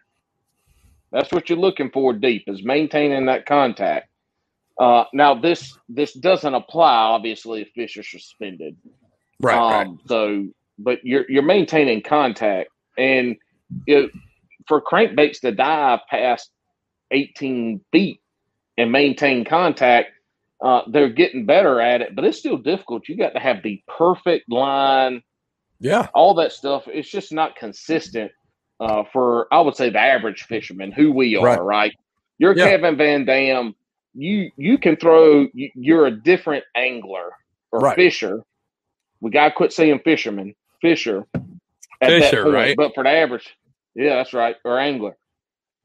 [1.12, 4.08] that's what you're looking for deep is maintaining that contact
[4.80, 8.76] uh, now this this doesn't apply obviously if fish are suspended
[9.42, 9.64] Right.
[9.68, 9.88] right.
[9.88, 10.48] um, So,
[10.80, 13.38] but you're you're maintaining contact, and
[13.88, 14.12] it,
[14.68, 16.52] for crankbaits to dive past
[17.12, 18.22] 18 feet
[18.78, 20.10] and maintain contact,
[20.66, 22.16] uh, they're getting better at it.
[22.16, 23.08] But it's still difficult.
[23.08, 25.22] You got to have the perfect line,
[25.80, 26.08] Yeah.
[26.16, 26.84] all that stuff.
[26.88, 28.32] It's just not consistent
[28.80, 31.44] uh, for I would say the average fisherman who we are.
[31.46, 31.62] Right.
[31.62, 31.94] Right?
[32.40, 32.70] You're Yeah.
[32.72, 33.76] Kevin Van Dam.
[34.14, 35.48] You you can throw.
[35.54, 37.32] You, you're a different angler
[37.72, 37.96] or Right.
[37.96, 38.42] fisher.
[39.22, 41.26] We gotta quit saying fisherman, fisher.
[42.02, 42.76] Fisher, right?
[42.76, 43.56] But for the average,
[43.96, 45.16] yeah, that's right, or angler.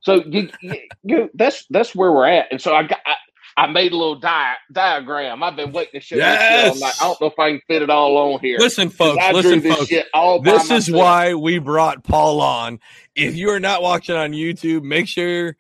[0.01, 2.49] So you, you, you that's that's where we're at.
[2.51, 3.15] And so I got I,
[3.61, 5.43] I made a little di- diagram.
[5.43, 6.83] I've been waiting to show this shit Yes.
[6.83, 8.57] I don't know if I can fit it all on here.
[8.59, 9.23] Listen, folks.
[9.35, 10.45] Listen, this folks.
[10.45, 12.81] This is why we brought Paul on.
[13.15, 15.57] If you are not watching on YouTube, make sure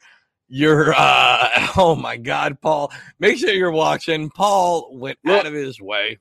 [0.48, 2.90] you're uh oh my god, Paul.
[3.18, 4.30] Make sure you're watching.
[4.30, 5.40] Paul went Look.
[5.40, 6.18] out of his way.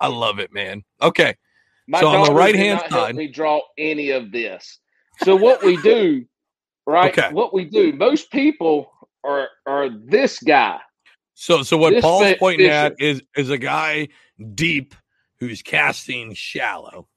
[0.00, 0.82] I love it, man.
[1.00, 1.36] Okay.
[1.86, 4.80] My So on the not help side- me draw any of this.
[5.22, 6.24] So what we do,
[6.86, 7.16] right?
[7.16, 7.32] Okay.
[7.32, 8.90] What we do, most people
[9.22, 10.80] are are this guy.
[11.40, 14.08] So so what This Paul's pointing at is is a guy
[14.54, 14.94] deep
[15.38, 17.08] who's casting shallow.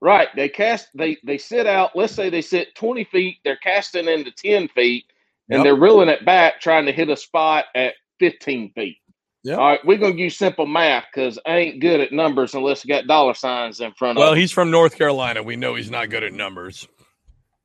[0.00, 0.26] Right.
[0.34, 4.32] They cast they they sit out, let's say they sit 20 feet, they're casting into
[4.32, 5.04] 10 feet,
[5.48, 5.64] and Yep.
[5.64, 8.96] they're reeling it back, trying to hit a spot at 15 feet.
[9.44, 9.58] Yep.
[9.60, 12.88] All right, we're gonna use simple math because I ain't good at numbers unless you
[12.88, 14.30] got dollar signs in front Well, of.
[14.32, 15.40] Well, he's from North Carolina.
[15.40, 16.88] We know he's not good at numbers.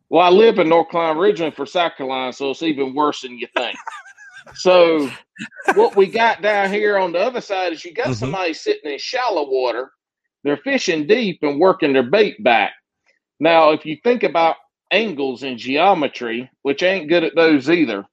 [0.10, 3.40] Well, I live in North Carolina originally for South Carolina, so it's even worse than
[3.40, 3.76] you think.
[4.54, 5.10] so
[5.76, 8.16] what we got down here on the other side is you got Mhm.
[8.16, 9.92] somebody sitting in shallow water,
[10.44, 12.74] they're fishing deep and working their bait back.
[13.40, 14.58] Now, if you think about
[14.92, 18.06] angles and geometry, which I ain't good at those either,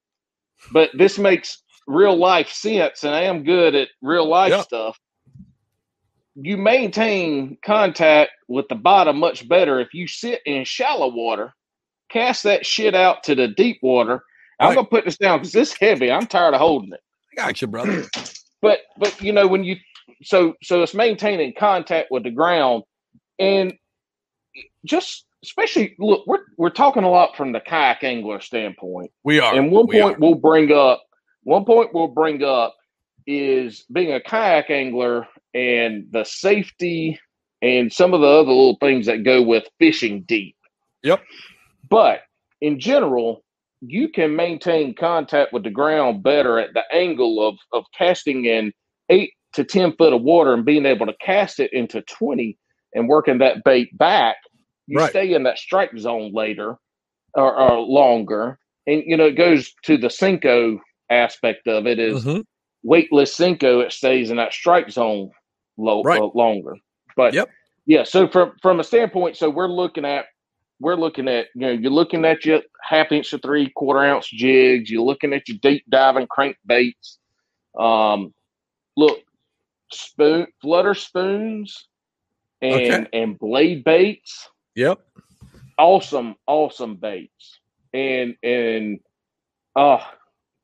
[0.70, 4.62] but this makes real life sense, and I am good at real life Yeah.
[4.62, 4.98] stuff.
[6.36, 11.54] You maintain contact with the bottom much better if you sit in shallow water,
[12.10, 14.22] cast that shit out to the deep water.
[14.60, 16.10] I'm gonna put this down because it's heavy.
[16.10, 17.00] I'm tired of holding it
[17.38, 18.04] I got you, brother.
[18.62, 19.76] but but you know when you
[20.22, 22.82] so so it's maintaining contact with the ground
[23.38, 23.74] and
[24.84, 29.54] just especially look we're we're talking a lot from the kayak angler standpoint We are.
[29.54, 30.20] and one we point are.
[30.20, 31.02] we'll bring up
[31.42, 32.74] one point we'll bring up
[33.26, 37.18] is being a kayak angler and the safety
[37.62, 40.56] and some of the other little things that go with fishing deep
[41.02, 41.22] Yep.
[41.90, 42.20] but
[42.60, 43.44] in general
[43.80, 48.72] you can maintain contact with the ground better at the angle of of casting in
[49.10, 52.58] eight to ten foot of water and being able to cast it into 20
[52.94, 54.36] and working that bait back
[54.86, 55.10] you Right.
[55.10, 56.76] stay in that strike zone later
[57.34, 60.78] or, or longer and you know it goes to the Senko
[61.10, 62.44] aspect of it is Mhm.
[62.82, 63.84] weightless Senko.
[63.84, 65.30] It stays in that strike zone
[65.76, 66.20] low, Right.
[66.20, 66.76] uh, longer.
[67.16, 67.50] But Yep.
[67.86, 70.26] yeah, so from from a standpoint, so we're looking at
[70.80, 74.28] we're looking at you know you're looking at your half inch to three quarter ounce
[74.28, 74.90] jigs.
[74.90, 77.18] You're looking at your deep diving crankbaits.
[77.78, 78.32] Um,
[78.96, 79.18] look,
[79.92, 81.88] spoon flutter spoons
[82.62, 83.06] and Okay.
[83.12, 84.98] and blade baits Yep.
[85.78, 87.60] awesome, awesome baits.
[87.94, 89.00] And and
[89.76, 89.98] uh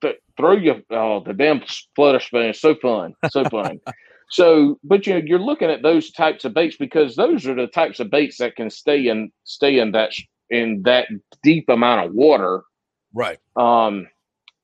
[0.03, 1.62] th- throw your oh the damn
[1.94, 3.14] flutter spoon is so fun.
[3.27, 3.81] So fun.
[4.33, 7.66] so but you know you're looking at those types of baits because those are the
[7.66, 10.11] types of baits that can stay in stay in that
[10.49, 11.07] in that
[11.42, 12.62] deep amount of water.
[13.14, 13.38] Right.
[13.57, 14.09] Um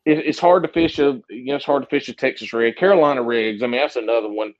[0.06, 2.76] it, it's hard to fish a you know it's hard to fish a Texas rig.
[2.76, 4.54] Carolina rigs, I mean that's another one.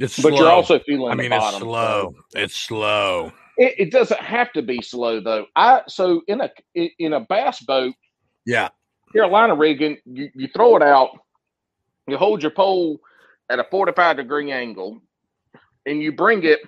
[0.00, 0.30] It's slow.
[0.30, 0.44] But slow.
[0.46, 1.60] you're also feeling I mean, it's bottom.
[1.60, 2.14] so- slow.
[2.34, 3.32] It's slow.
[3.56, 5.46] It, it doesn't have to be slow though.
[5.54, 6.50] I so in a
[6.98, 7.94] in a bass boat,
[8.44, 8.70] Yeah.
[9.12, 11.10] Carolina rigging, you, you throw it out,
[12.08, 12.98] you hold your pole
[13.50, 15.00] at a 45 degree angle,
[15.86, 16.60] and you bring it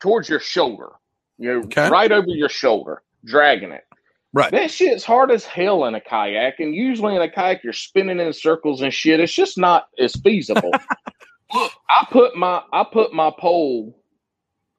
[0.00, 0.90] towards your shoulder.
[1.38, 1.88] You know, Okay.
[1.90, 3.84] right over your shoulder, dragging it.
[4.32, 4.50] Right.
[4.50, 8.20] That shit's hard as hell in a kayak, and usually in a kayak you're spinning
[8.20, 9.20] in circles and shit.
[9.20, 10.72] It's just not as feasible.
[11.54, 14.02] Look, I put my I put my pole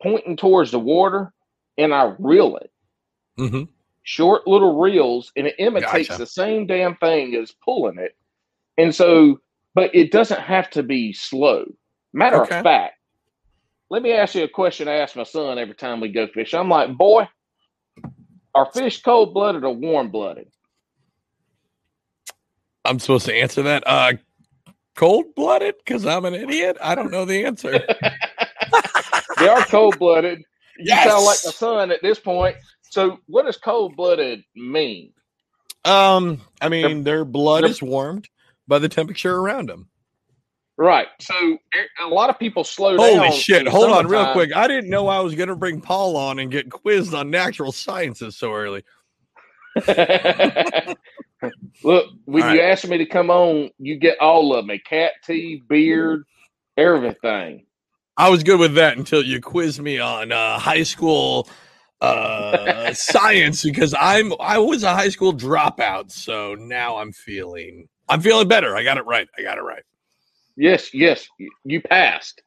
[0.02, 1.34] pointing towards the water,
[1.78, 2.72] and I reel it
[3.38, 3.64] hmm
[4.04, 6.20] short little reels and it imitates Gotcha.
[6.20, 8.16] the same damn thing as pulling it.
[8.78, 9.42] And so,
[9.78, 11.64] but it doesn't have to be slow.
[12.12, 12.58] Matter Okay.
[12.58, 12.96] of fact,
[13.92, 16.56] let me ask you a question I ask my son every time we go fish.
[16.56, 17.28] I'm like, boy,
[18.56, 20.48] are fish cold blooded or warm blooded?
[22.86, 23.84] I'm supposed to answer that.
[23.86, 24.14] Uh,
[24.96, 26.78] cold blooded because I'm an idiot.
[26.82, 27.80] I don't know the answer.
[29.38, 30.40] They are cold blooded.
[30.80, 31.08] You Yes!
[31.08, 32.56] sound like my son at this point.
[32.82, 35.14] So, what does cold blooded mean?
[35.86, 38.28] um, I mean, their blood they're- is warmed
[38.68, 39.90] by the temperature around them.
[40.78, 41.08] Right.
[41.20, 41.34] So,
[41.74, 43.18] a- a lot of people slow down.
[43.18, 43.68] Holy shit!
[43.68, 44.56] Hold on, real quick.
[44.56, 47.72] I didn't know I was going to bring Paul on and get quizzed on natural
[47.72, 48.84] sciences so early.
[51.84, 52.72] Look, when All you right.
[52.72, 56.24] ask me to come on, you get all of me cat teeth, beard,
[56.76, 57.66] everything.
[58.18, 61.48] I was good with that until you quizzed me on uh, high school
[62.02, 68.22] uh, science because I'm I was a high school dropout, so now I'm feeling I'm
[68.22, 68.76] feeling better.
[68.76, 69.28] I got it right.
[69.38, 69.84] I got it right.
[70.56, 71.28] Yes, yes,
[71.66, 72.42] you passed.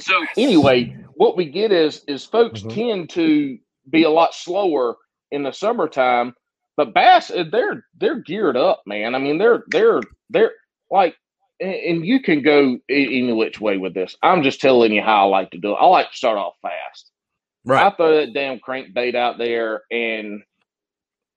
[0.00, 2.74] So anyway, what we get is is folks Mhm.
[2.74, 3.58] tend to
[3.90, 4.96] be a lot slower
[5.32, 6.34] in the summertime,
[6.76, 9.14] but bass uh, they're they're geared up, man.
[9.14, 10.52] I mean, they're they're they're
[10.90, 11.16] like,
[11.60, 14.16] and- you can go any which way with this.
[14.22, 15.78] I'm just telling you how I like to do it.
[15.80, 17.10] I like to start off fast.
[17.64, 17.84] Right.
[17.84, 20.42] I throw that damn crankbait out there, and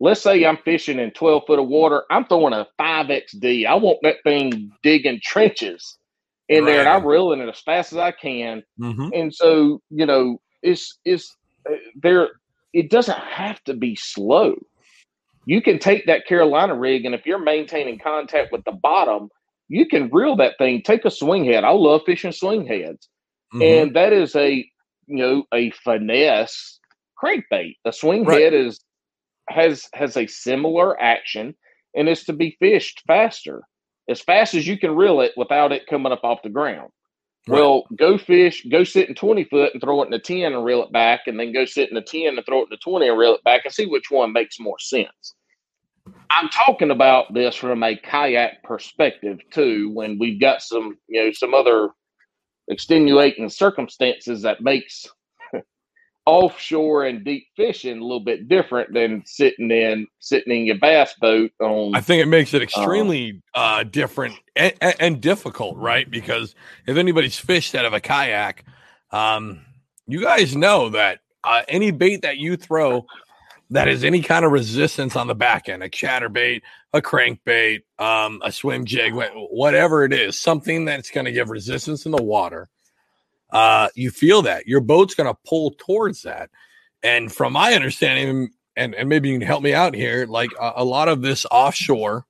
[0.02, 2.06] let's say I'm fishing in 12 foot of water.
[2.12, 3.68] I'm throwing a 5XD.
[3.68, 5.98] I want that thing digging trenches
[6.50, 8.64] in there, and I'm reeling it as fast as I can.
[8.80, 11.38] hmm And so, you know, it's it's
[11.70, 12.30] uh, there.
[12.74, 14.56] It doesn't have to be slow.
[15.46, 19.30] You can take that Carolina rig, and if you're maintaining contact with the bottom,
[19.70, 20.84] you can reel that thing.
[20.84, 21.66] Take a swing head.
[21.66, 23.00] I love fishing swing heads
[23.54, 23.82] Mm-hmm.
[23.82, 24.52] and that is a
[25.08, 26.80] you know a finesse
[27.24, 27.76] crankbait.
[27.86, 28.44] A swing Right.
[28.44, 28.80] head is
[29.52, 31.56] has has a similar action,
[31.96, 33.62] and is to be fished faster,
[34.10, 36.90] as fast as you can reel it without it coming up off the ground.
[37.48, 37.60] Right.
[37.60, 40.64] Well, go fish, go sit in twenty foot and throw it in a ten and
[40.64, 42.78] reel it back, and then go sit in a ten and throw it in a
[42.78, 45.36] twenty and reel it back, and see which one makes more sense.
[46.30, 49.92] I'm talking about this from a kayak perspective too.
[49.94, 51.90] When we've got some, you know, some other
[52.68, 55.06] extenuating circumstances that makes
[56.32, 61.14] offshore and deep fishing a little bit different than sitting in sitting in your bass
[61.20, 61.94] boat on.
[61.94, 66.10] I think it makes it extremely uh, different and, and, and difficult, right?
[66.10, 66.56] Because
[66.88, 68.64] if anybody's fished out of a kayak,
[69.12, 69.66] um,
[70.08, 73.06] you guys know that uh, any bait that you throw
[73.72, 76.62] that is any kind of resistance on the back end, a chatterbait,
[76.94, 82.06] a crankbait, um, a swim jig, whatever it is, something that's going to give resistance
[82.06, 82.70] in the water.
[83.52, 86.50] Uh, you feel that your boat's going to pull towards that.
[87.04, 90.74] And from my understanding, and, and maybe you can help me out here, like a,
[90.78, 92.26] a lot of this offshore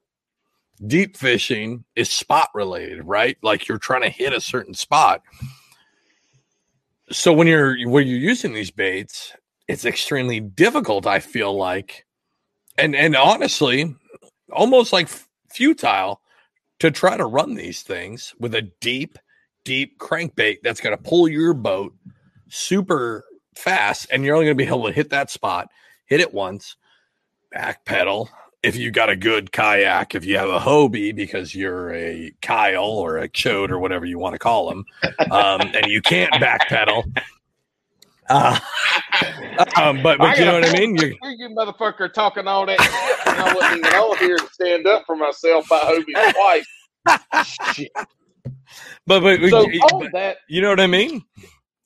[0.86, 3.38] deep fishing is spot related, right?
[3.42, 5.22] Like you're trying to hit a certain spot.
[7.12, 9.34] So when you're when you're using these baits,
[9.68, 11.06] it's extremely difficult.
[11.06, 12.06] I feel like,
[12.78, 13.96] and and honestly,
[14.52, 15.10] almost like
[15.50, 16.22] futile
[16.80, 19.20] to try to run these things with a deep,
[19.64, 21.94] deep crankbait that's going to pull your boat
[22.50, 23.24] super
[23.56, 25.70] fast, and you're only going to be able to hit that spot,
[26.06, 26.76] hit it once,
[27.56, 28.30] backpedal
[28.64, 32.84] if you got a good kayak, if you have a Hobie because you're a Kyle
[32.84, 34.86] or a Chode or whatever you want to call them,
[35.32, 37.04] um, and you can't backpedal.
[38.30, 38.60] Uh,
[39.82, 40.96] um, but but you know what I mean.
[40.96, 44.88] You, you motherfucker talking all that shit, and I wasn't even on here to stand
[44.88, 47.74] up for myself by Hobie twice.
[47.74, 47.92] Shit.
[49.08, 51.24] But but, So you, on but that, you know what I mean.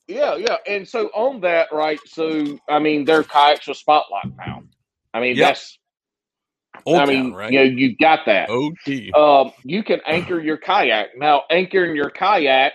[0.08, 2.00] yeah, yeah, and so on that, right?
[2.06, 4.62] So I mean, their kayaks with Spot-Lock now.
[5.14, 5.38] I mean, Yep.
[5.38, 5.78] that's
[6.86, 7.48] Old I mean, Town, right?
[7.48, 8.50] you know, you got that.
[8.50, 9.16] OT.
[9.18, 11.10] Um, you can anchor your kayak.
[11.18, 12.72] Now, anchoring your kayak,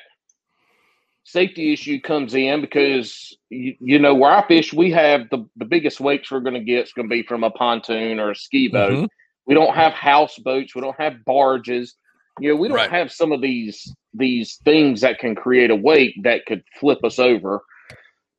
[1.26, 5.66] safety issue comes in because you, you know where I fish, we have the the
[5.66, 8.36] biggest wakes we're going to get is going to be from a pontoon or a
[8.38, 9.00] ski boat.
[9.00, 9.10] Mhm.
[9.48, 10.76] We don't have houseboats.
[10.76, 11.96] We don't have barges.
[12.40, 12.90] You know, we don't Right.
[12.90, 17.20] have some of these these things that can create a wake that could flip us
[17.20, 17.62] over.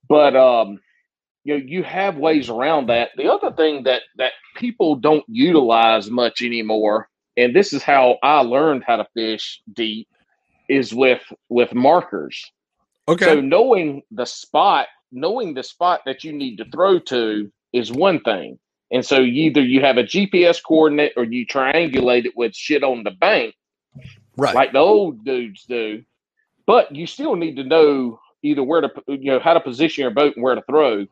[0.09, 0.81] But um,
[1.45, 3.11] you know, you have ways around that.
[3.17, 8.41] The other thing that that people don't utilize much anymore, and this is how I
[8.41, 10.09] learned how to fish deep,
[10.69, 12.43] is with with markers.
[13.09, 13.25] Okay.
[13.27, 18.21] So knowing the spot, knowing the spot that you need to throw to is one
[18.21, 18.59] thing.
[18.93, 23.05] And so either you have a GPS coordinate or you triangulate it with shit on
[23.05, 23.55] the bank,
[24.37, 24.55] right.
[24.55, 26.03] like the old dudes do.
[26.67, 30.11] But you still need to know either where to, you know, how to position your
[30.11, 31.07] boat and where to throw.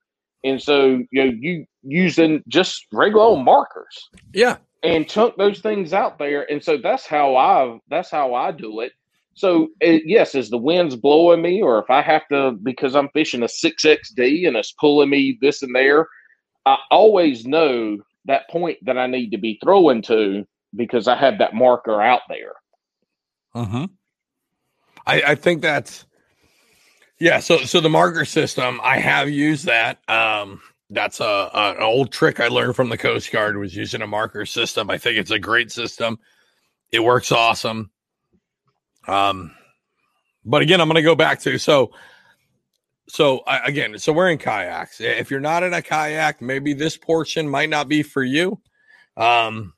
[0.45, 4.57] And so, you know, you using just regular old markers yeah.
[4.83, 6.51] and chunk those things out there.
[6.51, 8.93] And so that's how I that's how I do it.
[9.35, 13.09] So it, yes, as the wind's blowing me, or if I have to because I'm
[13.11, 16.07] fishing a six XD and it's pulling me this and there,
[16.67, 21.39] I always know that point that I need to be throwing to because I have
[21.39, 22.53] that marker out there.
[23.55, 23.85] Mm-hmm.
[25.07, 26.05] I, I think that's
[27.19, 27.41] yeah.
[27.41, 29.99] So so the marker system, I have used that.
[30.09, 34.03] Um, that's a, a an old trick I learned from the Coast Guard was using
[34.03, 34.91] a marker system.
[34.91, 36.19] I think it's a great system.
[36.93, 37.91] It works awesome.
[39.07, 39.53] Um,
[40.45, 41.93] but again, I'm going to go back to so.
[43.09, 45.01] So I, again, so we're in kayaks.
[45.01, 48.61] If you're not in a kayak, maybe this portion might not be for you.
[49.17, 49.75] Um,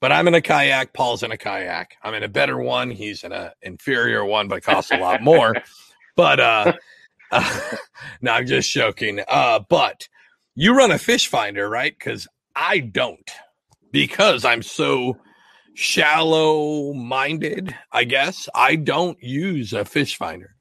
[0.00, 0.92] but I'm in a kayak.
[0.92, 1.96] Paul's in a kayak.
[2.02, 2.90] I'm in a better one.
[2.90, 5.54] He's in a inferior one, but costs a lot more.
[6.16, 6.72] but uh,
[7.30, 7.60] uh
[8.20, 9.20] no, I'm just joking.
[9.28, 10.08] Uh, but
[10.54, 11.94] you run a fish finder, right?
[11.96, 12.26] Because
[12.56, 13.30] I don't,
[13.92, 15.16] because I'm so
[15.74, 17.74] shallow minded.
[17.92, 20.54] I guess I don't use a fish finder.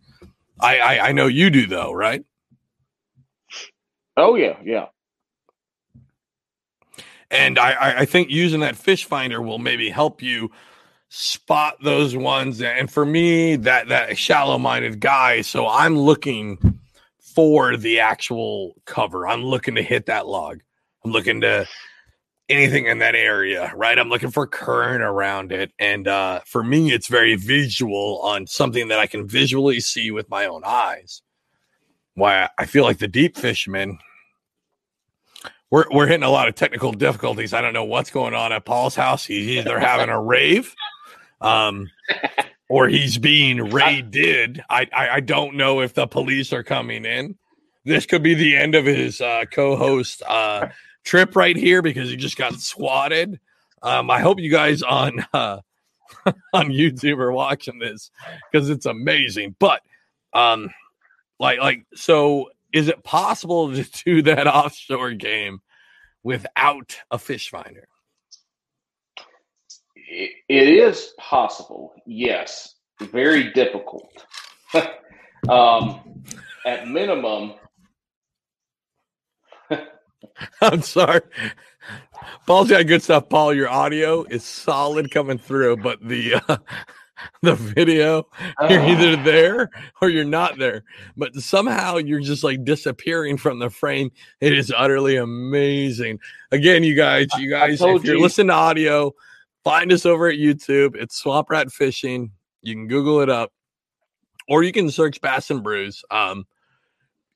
[0.62, 2.24] I, I I know you do though, right?
[4.18, 4.88] Oh yeah, yeah.
[7.32, 10.50] And I, I, think using that fish finder will maybe help you
[11.10, 12.60] spot those ones.
[12.62, 16.80] And for me, that that shallow minded guy, so I'm looking
[17.20, 19.28] for the actual cover.
[19.28, 20.62] I'm looking to hit that log.
[21.06, 21.68] I'm looking to
[22.50, 23.98] anything in that area, right?
[23.98, 25.72] I'm looking for current around it.
[25.80, 30.30] And uh, for me, it's very visual on something that I can visually see with
[30.30, 31.22] my own eyes.
[32.16, 34.00] Why I feel like the deep fishermen,
[35.72, 37.54] we're we're hitting a lot of technical difficulties.
[37.54, 39.26] I don't know what's going on at Paul's house.
[39.26, 40.74] He's either having a rave,
[41.42, 41.90] um,
[42.70, 44.64] or he's being raided.
[44.70, 47.38] I, I I don't know if the police are coming in.
[47.86, 50.68] This could be the end of his uh, co-host uh,
[51.04, 53.40] trip right here because he just got swatted.
[53.82, 55.60] Um, I hope you guys on uh,
[56.54, 58.12] on YouTube are watching this
[58.52, 59.56] because it's amazing.
[59.60, 59.82] But
[60.34, 60.72] um,
[61.40, 65.62] like like so is it possible to do that offshore game
[66.24, 67.88] without a fish finder?
[69.96, 72.76] It, is possible, yes.
[73.00, 74.12] Very difficult.
[75.50, 76.24] um,
[76.66, 77.54] at minimum,
[80.62, 81.22] I'm sorry.
[82.46, 83.30] Paul's got good stuff.
[83.30, 86.58] Paul, your audio is solid coming through, but the uh,
[87.42, 88.28] the video
[88.70, 89.70] you're either there
[90.02, 90.84] or you're not there.
[91.18, 94.12] But somehow you're just like disappearing from the frame.
[94.42, 96.20] It is utterly amazing.
[96.52, 98.22] Again, you guys, you guys, if you're you.
[98.22, 99.14] listening to audio,
[99.64, 100.96] find us over at YouTube.
[100.96, 102.32] It's Swamp Rat Fishing.
[102.62, 103.52] You can Google it up,
[104.48, 106.04] or you can search Bass and Brews.
[106.12, 106.46] Um,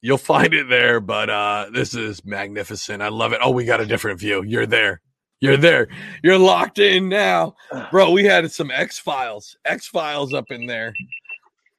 [0.02, 1.00] you'll find it there.
[1.00, 3.02] But uh, this is magnificent.
[3.02, 3.40] I love it.
[3.44, 4.44] Oh, we got a different view.
[4.44, 5.02] You're there.
[5.44, 5.89] You're there.
[6.24, 7.56] You're locked in now,
[7.91, 8.12] bro.
[8.12, 10.94] We had some X Files, X Files up in there.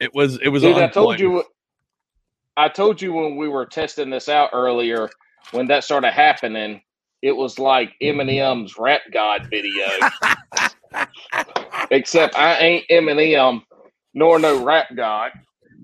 [0.01, 1.43] It was it was dude, I told you.
[2.59, 5.09] I told you when we were testing this out earlier,
[5.53, 6.83] when that started happening,
[7.23, 9.87] it was like Eminem's Rap God video.
[11.91, 13.63] Except I ain't Eminem,
[14.13, 15.33] nor no Rap God.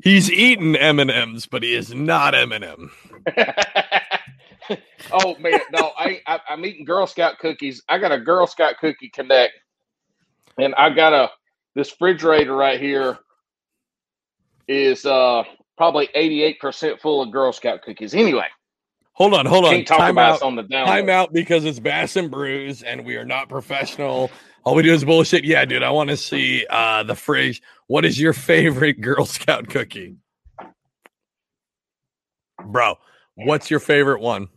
[0.04, 2.90] He's eating M and M's, but he is not Eminem.
[5.12, 7.82] oh man, no, I, I I'm eating Girl Scout cookies.
[7.88, 9.52] I got a Girl Scout cookie connect,
[10.58, 11.30] and I got a
[11.74, 13.18] this refrigerator right here
[14.68, 15.42] is uh
[15.76, 18.14] probably 88% full of Girl Scout cookies.
[18.14, 18.46] Anyway,
[19.14, 19.72] Hold on, hold on.
[19.72, 20.42] can't talk Time about out.
[20.42, 20.86] on the down.
[20.86, 24.30] Time out because it's Bass and Brews and we are not professional.
[24.64, 25.44] All we do is bullshit.
[25.44, 27.62] Yeah, dude, I want to see uh the fridge.
[27.86, 30.16] What is your favorite Girl Scout cookie?
[32.64, 32.96] Bro,
[33.34, 34.48] what's your favorite one?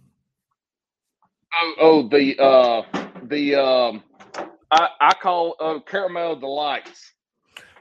[1.56, 2.82] Oh, oh, the uh
[3.24, 4.04] the um
[4.72, 7.14] I I call uh, caramel delights.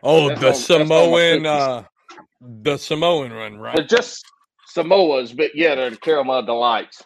[0.03, 1.85] Oh, That's the all- that's all my Samoan uh
[2.41, 3.89] the Samoan one, They're right?
[3.89, 4.25] just
[4.77, 7.03] Samoas, but yeah, they're the caramel delights.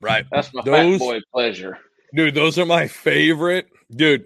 [0.00, 0.24] Right.
[0.32, 1.78] That's my Those- fat boy pleasure.
[2.14, 3.68] Dude, those are my favorite.
[3.94, 4.24] Dude,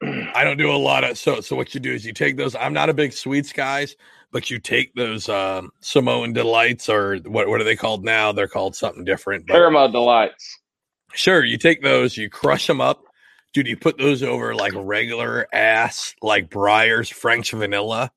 [0.00, 2.54] I don't do a lot of so so what you do is you take those.
[2.54, 3.96] I'm not a big sweets guys,
[4.30, 8.30] but you take those um Samoan delights or what what are they called now?
[8.30, 9.46] They're called something different.
[9.48, 10.56] But Caramel delights.
[11.14, 13.04] Sure, you take those, you crush them up.
[13.54, 18.12] Dude, you put those over like regular ass like Breyers French vanilla.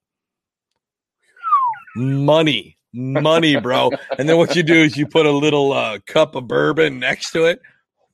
[1.96, 2.78] Money.
[2.94, 3.92] Money, bro.
[4.18, 7.32] and then what you do is you put a little uh, cup of bourbon next
[7.32, 7.62] to it.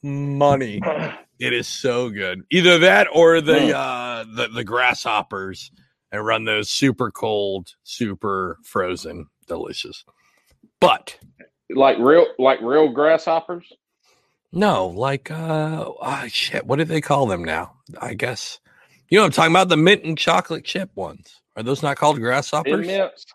[0.03, 0.81] Money.
[1.39, 2.43] It is so good.
[2.51, 5.71] Either that or the uh the, the grasshoppers
[6.11, 10.03] and run those super cold, super frozen, delicious.
[10.79, 11.17] But
[11.69, 13.71] Like real like real grasshoppers.
[14.51, 17.73] No, like uh ah, shit, what do they call them now?
[17.99, 18.59] I guess
[19.09, 21.41] you know I'm talking about the mint and chocolate chip ones.
[21.55, 22.85] Are those not called grasshoppers?
[22.85, 23.25] Thin mints.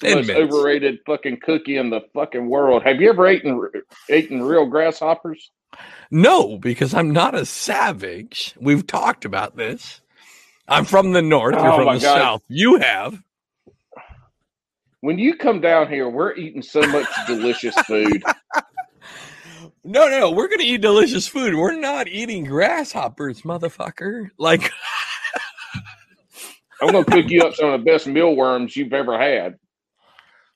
[0.00, 0.54] Thin most mints.
[0.54, 2.82] overrated fucking cookie in the fucking world.
[2.84, 3.70] Have you ever eaten
[4.08, 5.50] eaten real grasshoppers?
[6.10, 8.54] No, because I'm not a savage.
[8.60, 10.00] We've talked about this.
[10.68, 11.54] I'm from the north.
[11.62, 12.18] You're Oh from my the God.
[12.18, 12.42] south.
[12.48, 13.22] You have.
[15.00, 18.22] When you come down here, we're eating so much delicious food.
[19.84, 21.54] No, no, we're gonna eat delicious food.
[21.54, 24.30] We're not eating grasshoppers, motherfucker.
[24.38, 24.70] Like,
[26.80, 29.56] I'm gonna cook you up some of the best mealworms you've ever had.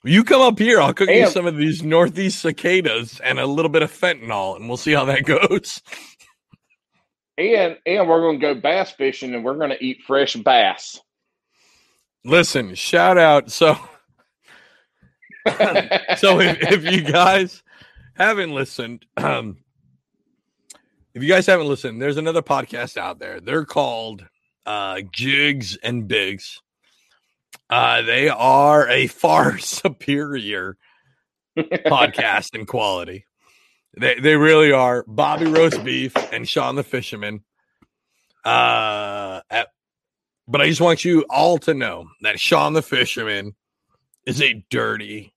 [0.04, 3.70] you come up here, I'll cook you some of these northeast cicadas and a little
[3.70, 5.82] bit of fentanyl, and we'll see how that goes.
[7.38, 11.00] And and we're gonna go bass fishing and we're gonna eat fresh bass.
[12.24, 13.50] Listen, shout out.
[13.50, 13.74] So,
[16.16, 17.62] so if, if you guys
[18.14, 19.58] haven't listened, um,
[21.14, 23.40] if you guys haven't listened, there's another podcast out there.
[23.40, 24.26] They're called
[24.66, 26.60] uh, Jigs and Bigs.
[27.68, 30.76] Uh, they are a far superior
[31.56, 33.26] podcast in quality.
[33.98, 35.04] They they really are.
[35.06, 37.44] Bobby Roast Beef and Sean the Fisherman.
[38.44, 39.68] Uh, at,
[40.48, 43.54] but I just want you all to know that Sean the Fisherman
[44.26, 45.34] is a dirty,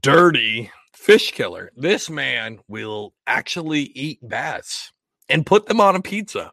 [0.00, 0.70] dirty
[1.02, 1.72] fish killer.
[1.76, 4.92] This man will actually eat bass
[5.28, 6.52] and put them on a pizza.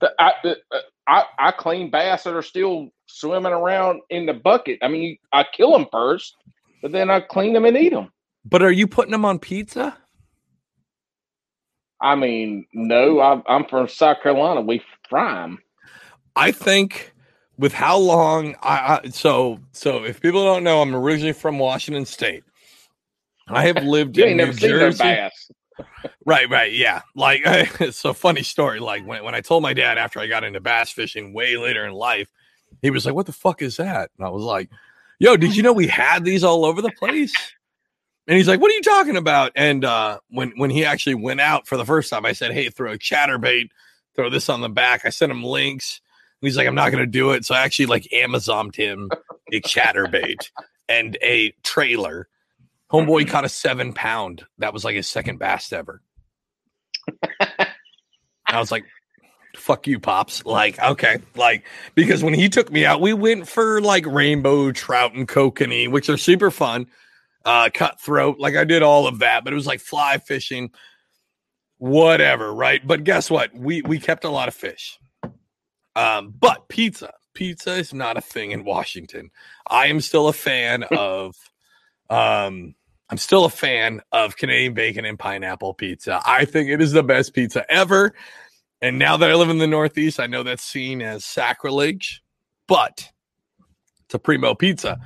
[0.00, 4.34] The- I, the- uh, I I clean bass that are still swimming around in the
[4.34, 4.78] bucket.
[4.82, 6.34] I mean, I kill them first,
[6.82, 8.10] but then I clean them and eat them.
[8.44, 9.96] But are you putting them on pizza?
[12.00, 14.60] I mean, no, I, I'm from South Carolina.
[14.60, 15.58] We fry them.
[16.34, 17.12] I think
[17.58, 22.04] with how long I, I so so if people don't know, I'm originally from Washington
[22.04, 22.44] State.
[23.48, 25.02] I have lived in New Jersey.
[25.02, 25.50] bass.
[26.24, 27.02] Right, right, yeah.
[27.14, 28.80] Like it's a funny story.
[28.80, 31.86] Like when, when I told my dad after I got into bass fishing way later
[31.86, 32.28] in life,
[32.82, 34.70] he was like, "What the fuck is that?" And I was like,
[35.18, 37.34] "Yo, did you know we had these all over the place?"
[38.26, 41.40] And he's like, "What are you talking about?" And uh, when when he actually went
[41.40, 43.68] out for the first time, I said, "Hey, throw a chatterbait,
[44.16, 46.00] throw this on the back." I sent him links.
[46.40, 49.10] He's like, "I'm not going to do it." So I actually like Amazoned him
[49.52, 50.50] a chatterbait
[50.88, 52.28] and a trailer.
[52.92, 54.44] Homeboy caught a seven pound.
[54.58, 56.02] That was like his second bass ever.
[58.48, 58.84] I was like,
[59.56, 60.44] fuck you, Pops.
[60.44, 61.18] Like, okay.
[61.34, 61.64] Like,
[61.94, 66.08] because when he took me out, we went for like rainbow trout and kokanee, which
[66.08, 66.86] are super fun.
[67.44, 68.38] Uh, cutthroat.
[68.38, 70.70] Like, I did all of that, but it was like fly fishing,
[71.78, 72.84] whatever, right?
[72.84, 73.54] But guess what?
[73.54, 74.98] We we kept a lot of fish.
[75.96, 77.12] Um, but pizza.
[77.34, 79.30] Pizza is not a thing in Washington.
[79.68, 81.34] I am still a fan of
[82.08, 82.76] um
[83.08, 86.20] I'm still a fan of Canadian bacon and pineapple pizza.
[86.26, 88.14] I think it is the best pizza ever.
[88.82, 92.22] And now that I live in the Northeast, I know that's seen as sacrilege,
[92.66, 93.08] but
[94.04, 94.98] it's a primo pizza.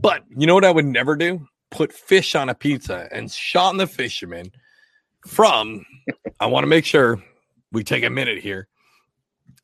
[0.00, 1.48] But you know what I would never do?
[1.70, 4.52] Put fish on a pizza and Sean the Fisherman
[5.26, 5.84] from,
[6.38, 7.22] I want to make sure
[7.72, 8.68] we take a minute here.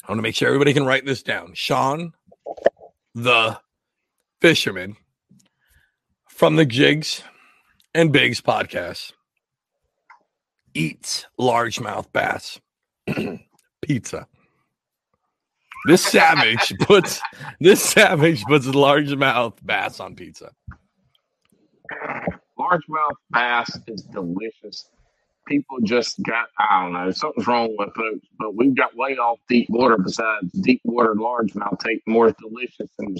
[0.06, 1.54] I want to make sure everybody can write this down.
[1.54, 2.12] Sean
[3.14, 3.58] the
[4.42, 4.96] Fisherman
[6.28, 7.22] from the Jigs
[7.94, 9.12] and Bigs podcast
[10.74, 12.60] eats largemouth bass
[13.82, 14.26] pizza.
[15.86, 17.22] This savage puts
[17.60, 20.50] this savage puts largemouth bass on pizza.
[22.58, 24.90] largemouth bass is delicious.
[25.46, 29.38] People just got, I don't know, something's wrong with folks, but we've got way off
[29.48, 33.16] deep water besides deep water largemouth take more delicious than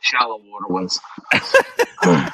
[0.00, 0.98] shallow water ones.
[2.04, 2.30] All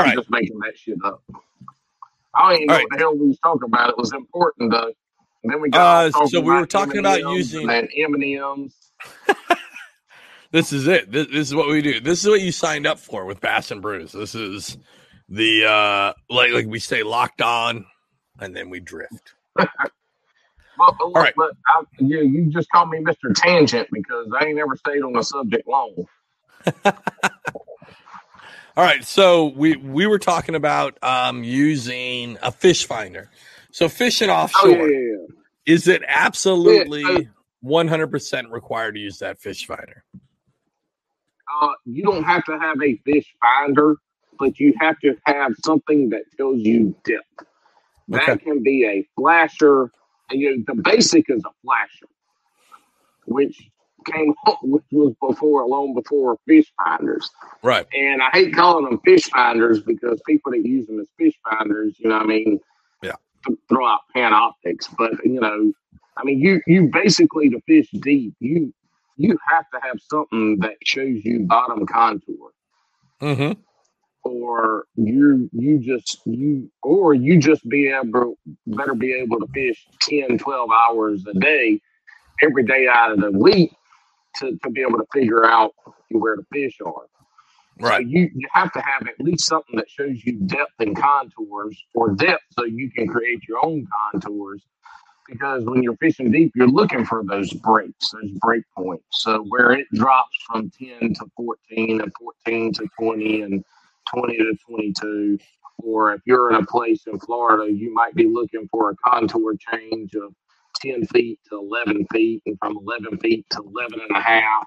[0.00, 0.02] right.
[0.06, 0.16] Right.
[0.16, 1.22] just making that shit up.
[2.34, 3.90] I don't even know All what the hell we was talking about.
[3.90, 4.92] It was important though.
[5.44, 8.14] And then we Uh, got talking so we were talking about M&Ms using- and M
[8.14, 8.74] and M's.
[10.52, 11.10] This is it.
[11.10, 12.00] This, this is what we do.
[12.00, 14.12] This is what you signed up for with Bass and Brews.
[14.12, 14.78] This is
[15.28, 17.86] the uh like like we stay locked on
[18.40, 19.34] and then we drift.
[20.78, 21.34] Well, look, All right.
[21.36, 23.34] but I, you, you just called me Mr.
[23.34, 25.94] Tangent because I ain't never stayed on the subject long.
[28.76, 33.30] All right, so we we were talking about um using a fish finder.
[33.70, 35.26] So fishing Oh offshore, yeah, yeah, yeah.
[35.66, 37.18] is it absolutely Yeah,
[37.64, 40.04] 100% required to use that fish finder?
[41.62, 43.96] Uh, you don't have to have a fish finder,
[44.38, 47.24] but you have to have something that tells you depth.
[48.08, 48.44] That Okay.
[48.44, 49.90] can be a flasher.
[50.30, 52.08] And, you know, the basic is a flasher,
[53.26, 53.70] which
[54.06, 57.30] came up, which was before, long before fish finders.
[57.62, 57.86] Right.
[57.94, 61.96] And I hate calling them fish finders because people that use them as fish finders,
[61.98, 62.60] you know, what I mean,
[63.02, 63.16] Yeah.
[63.68, 64.94] throw out Panoptix.
[64.98, 65.72] But you know,
[66.16, 68.74] I mean, you you basically to fish deep, you
[69.16, 72.52] you have to have something that shows you bottom contour,
[73.22, 73.60] Mm-hmm.
[74.28, 79.86] Or you you just you or you just be able better be able to fish
[80.02, 81.80] 10, 12 hours a day
[82.42, 83.72] every day out of the week
[84.36, 85.74] to, to be able to figure out
[86.10, 87.06] where the fish are.
[87.82, 88.02] So Right.
[88.02, 92.12] you, you have to have at least something that shows you depth and contours or
[92.14, 94.62] depth so you can create your own contours.
[95.28, 99.04] Because when you're fishing deep, you're looking for those breaks, those break points.
[99.10, 102.12] So where it drops from 10 to 14 and
[102.46, 103.64] 14 to 20 and
[104.14, 105.38] 20 to 22.
[105.78, 109.56] Or if you're in a place in Florida, you might be looking for a contour
[109.56, 110.34] change of
[110.80, 114.66] 10 feet to 11 feet and from 11 feet to 11 and a half.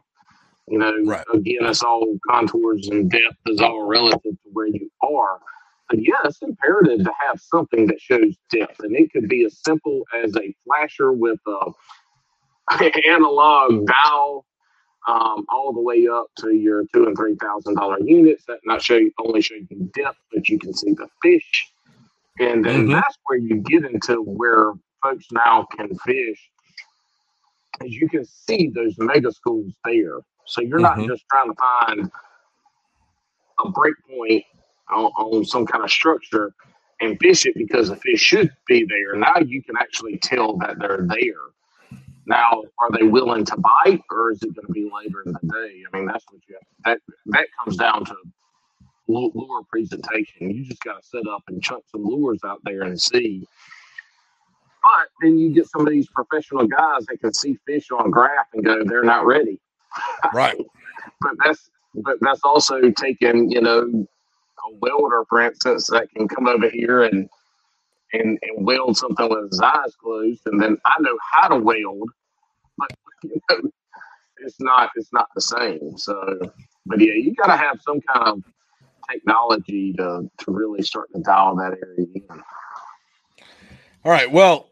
[0.68, 1.28] You know, Right.
[1.34, 5.40] again, it's all contours and depth is all relative to where you are.
[5.90, 8.80] But yeah, it's imperative to have something that shows depth.
[8.82, 11.74] And it could be as simple as a flasher with a
[13.10, 14.46] analog dial
[15.08, 18.82] um, all the way up to your two and three thousand dollar units that not
[18.82, 21.72] show you only show you the depth, but you can see the fish.
[22.39, 22.91] And then Mhm.
[22.91, 24.74] that's where you get into where
[25.04, 26.50] folks now can fish.
[27.82, 30.20] As you can see those mega schools there.
[30.45, 31.08] So you're not Mhm.
[31.08, 32.12] just trying to find
[33.64, 34.43] a break point
[34.89, 36.54] on, on some kind of structure
[37.02, 39.16] and fish it because the fish should be there.
[39.16, 41.36] Now you can actually tell that they're there.
[42.30, 45.42] Now, are they willing to bite, or is it going to be later in the
[45.54, 45.84] day?
[45.94, 46.98] I mean, that's what you have.
[46.98, 47.02] That
[47.34, 48.16] that comes down to
[49.08, 50.52] lure presentation.
[50.52, 53.46] You just got to set up and chuck some lures out there and see.
[54.84, 58.48] But then you get some of these professional guys that can see fish on graph
[58.54, 59.60] and go, they're not ready.
[60.34, 60.58] Right.
[61.22, 66.48] But that's but that's also taking you know a welder, for instance, that can come
[66.48, 67.30] over here and
[68.14, 72.10] and and weld something with his eyes closed, and then I know how to weld,
[73.24, 73.72] you know,
[74.40, 75.98] it's not it's not the same.
[75.98, 76.40] So,
[76.86, 78.44] but yeah, you got to have some kind of
[79.12, 82.44] technology to to really start to dial that area in.
[84.06, 84.32] All right.
[84.32, 84.70] Well,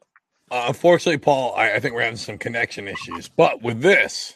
[0.52, 3.30] uh, unfortunately, Paul, I, I think we're having some connection issues.
[3.30, 4.36] But with this,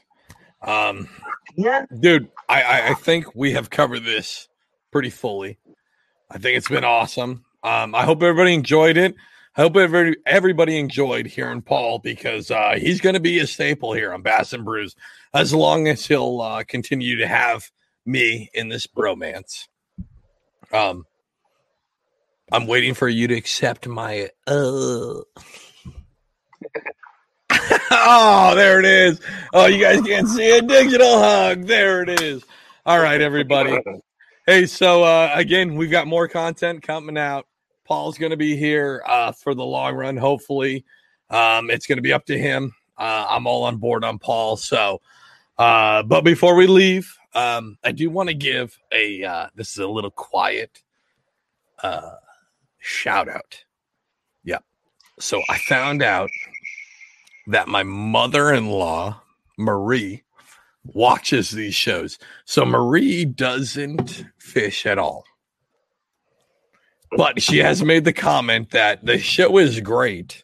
[0.61, 1.09] um,
[1.55, 4.47] Yeah, dude, I, I, I think we have covered this
[4.91, 5.59] pretty fully.
[6.29, 7.45] I think it's been awesome.
[7.63, 9.15] Um, I hope everybody enjoyed it.
[9.57, 13.91] I hope everybody, everybody enjoyed hearing Paul because uh, he's going to be a staple
[13.91, 14.95] here on Bass and Brews
[15.33, 17.69] as long as he'll uh, continue to have
[18.05, 19.67] me in this bromance.
[20.71, 21.05] Um,
[22.49, 25.19] I'm waiting for you to accept my uh.
[27.91, 29.19] oh, there it is.
[29.53, 31.65] Oh, you guys can't see a digital hug.
[31.65, 32.43] There it is.
[32.85, 33.77] All right, everybody.
[34.47, 37.45] Hey, so uh, again, we've got more content coming out.
[37.91, 40.15] Paul's going to be here uh, for the long run.
[40.15, 40.85] Hopefully,
[41.29, 42.73] um, it's going to be up to him.
[42.97, 44.55] Uh, I'm all on board on Paul.
[44.55, 45.01] So,
[45.57, 49.25] uh, but before we leave, um, I do want to give a.
[49.25, 50.81] Uh, this is a little quiet
[51.83, 52.11] uh,
[52.79, 53.61] shout out.
[54.45, 54.63] Yep.
[55.19, 56.29] So I found out
[57.47, 59.21] that my mother-in-law
[59.57, 60.23] Marie
[60.85, 62.17] watches these shows.
[62.45, 65.25] So Marie doesn't fish at all.
[67.17, 70.43] But she has made the comment that the show is great,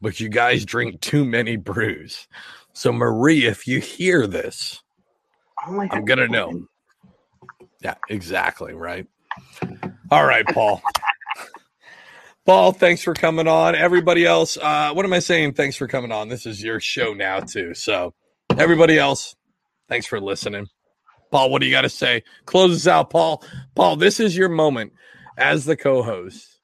[0.00, 2.28] but you guys drink too many brews.
[2.72, 4.82] So, Marie, if you hear this,
[5.66, 6.66] Only I'm gonna know.
[7.82, 8.74] Yeah, exactly.
[8.74, 9.06] Right.
[10.10, 10.82] All right, Paul.
[12.46, 13.74] Paul, thanks for coming on.
[13.74, 15.52] Everybody else, uh, what am I saying?
[15.54, 16.28] Thanks for coming on.
[16.28, 17.74] This is your show now, too.
[17.74, 18.14] So,
[18.56, 19.36] everybody else,
[19.88, 20.66] thanks for listening.
[21.30, 22.22] Paul, what do you got to say?
[22.46, 23.44] Close us out, Paul.
[23.74, 24.92] Paul, this is your moment
[25.38, 26.56] as the co host.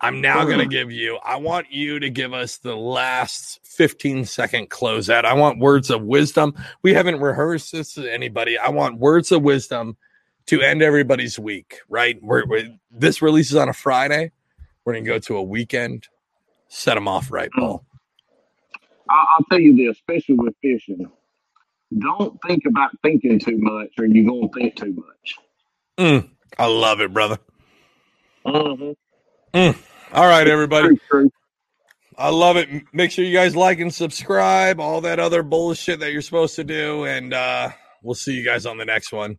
[0.00, 4.26] I'm now going to give you, I want you to give us the last 15
[4.26, 5.24] second closeout.
[5.24, 6.54] I want words of wisdom.
[6.82, 8.58] We haven't rehearsed this to anybody.
[8.58, 9.96] I want words of wisdom
[10.46, 12.18] to end everybody's week, right?
[12.22, 14.32] We're, we're- this releases on a Friday.
[14.84, 16.08] We're going to go to a weekend,
[16.68, 17.84] set them off right, Paul.
[19.08, 21.10] I'll, tell you this, especially with fishing.
[21.98, 25.34] Don't think about thinking too much, or you're gonna think too much.
[25.98, 27.38] Mm, I love it, brother.
[28.46, 29.80] Mm-hmm.
[30.12, 30.88] All right, everybody.
[30.88, 31.30] True, true.
[32.18, 32.68] I love it.
[32.92, 36.64] Make sure you guys like and subscribe, all that other bullshit that you're supposed to
[36.64, 37.04] do.
[37.04, 37.70] And uh,
[38.02, 39.38] we'll see you guys on the next one.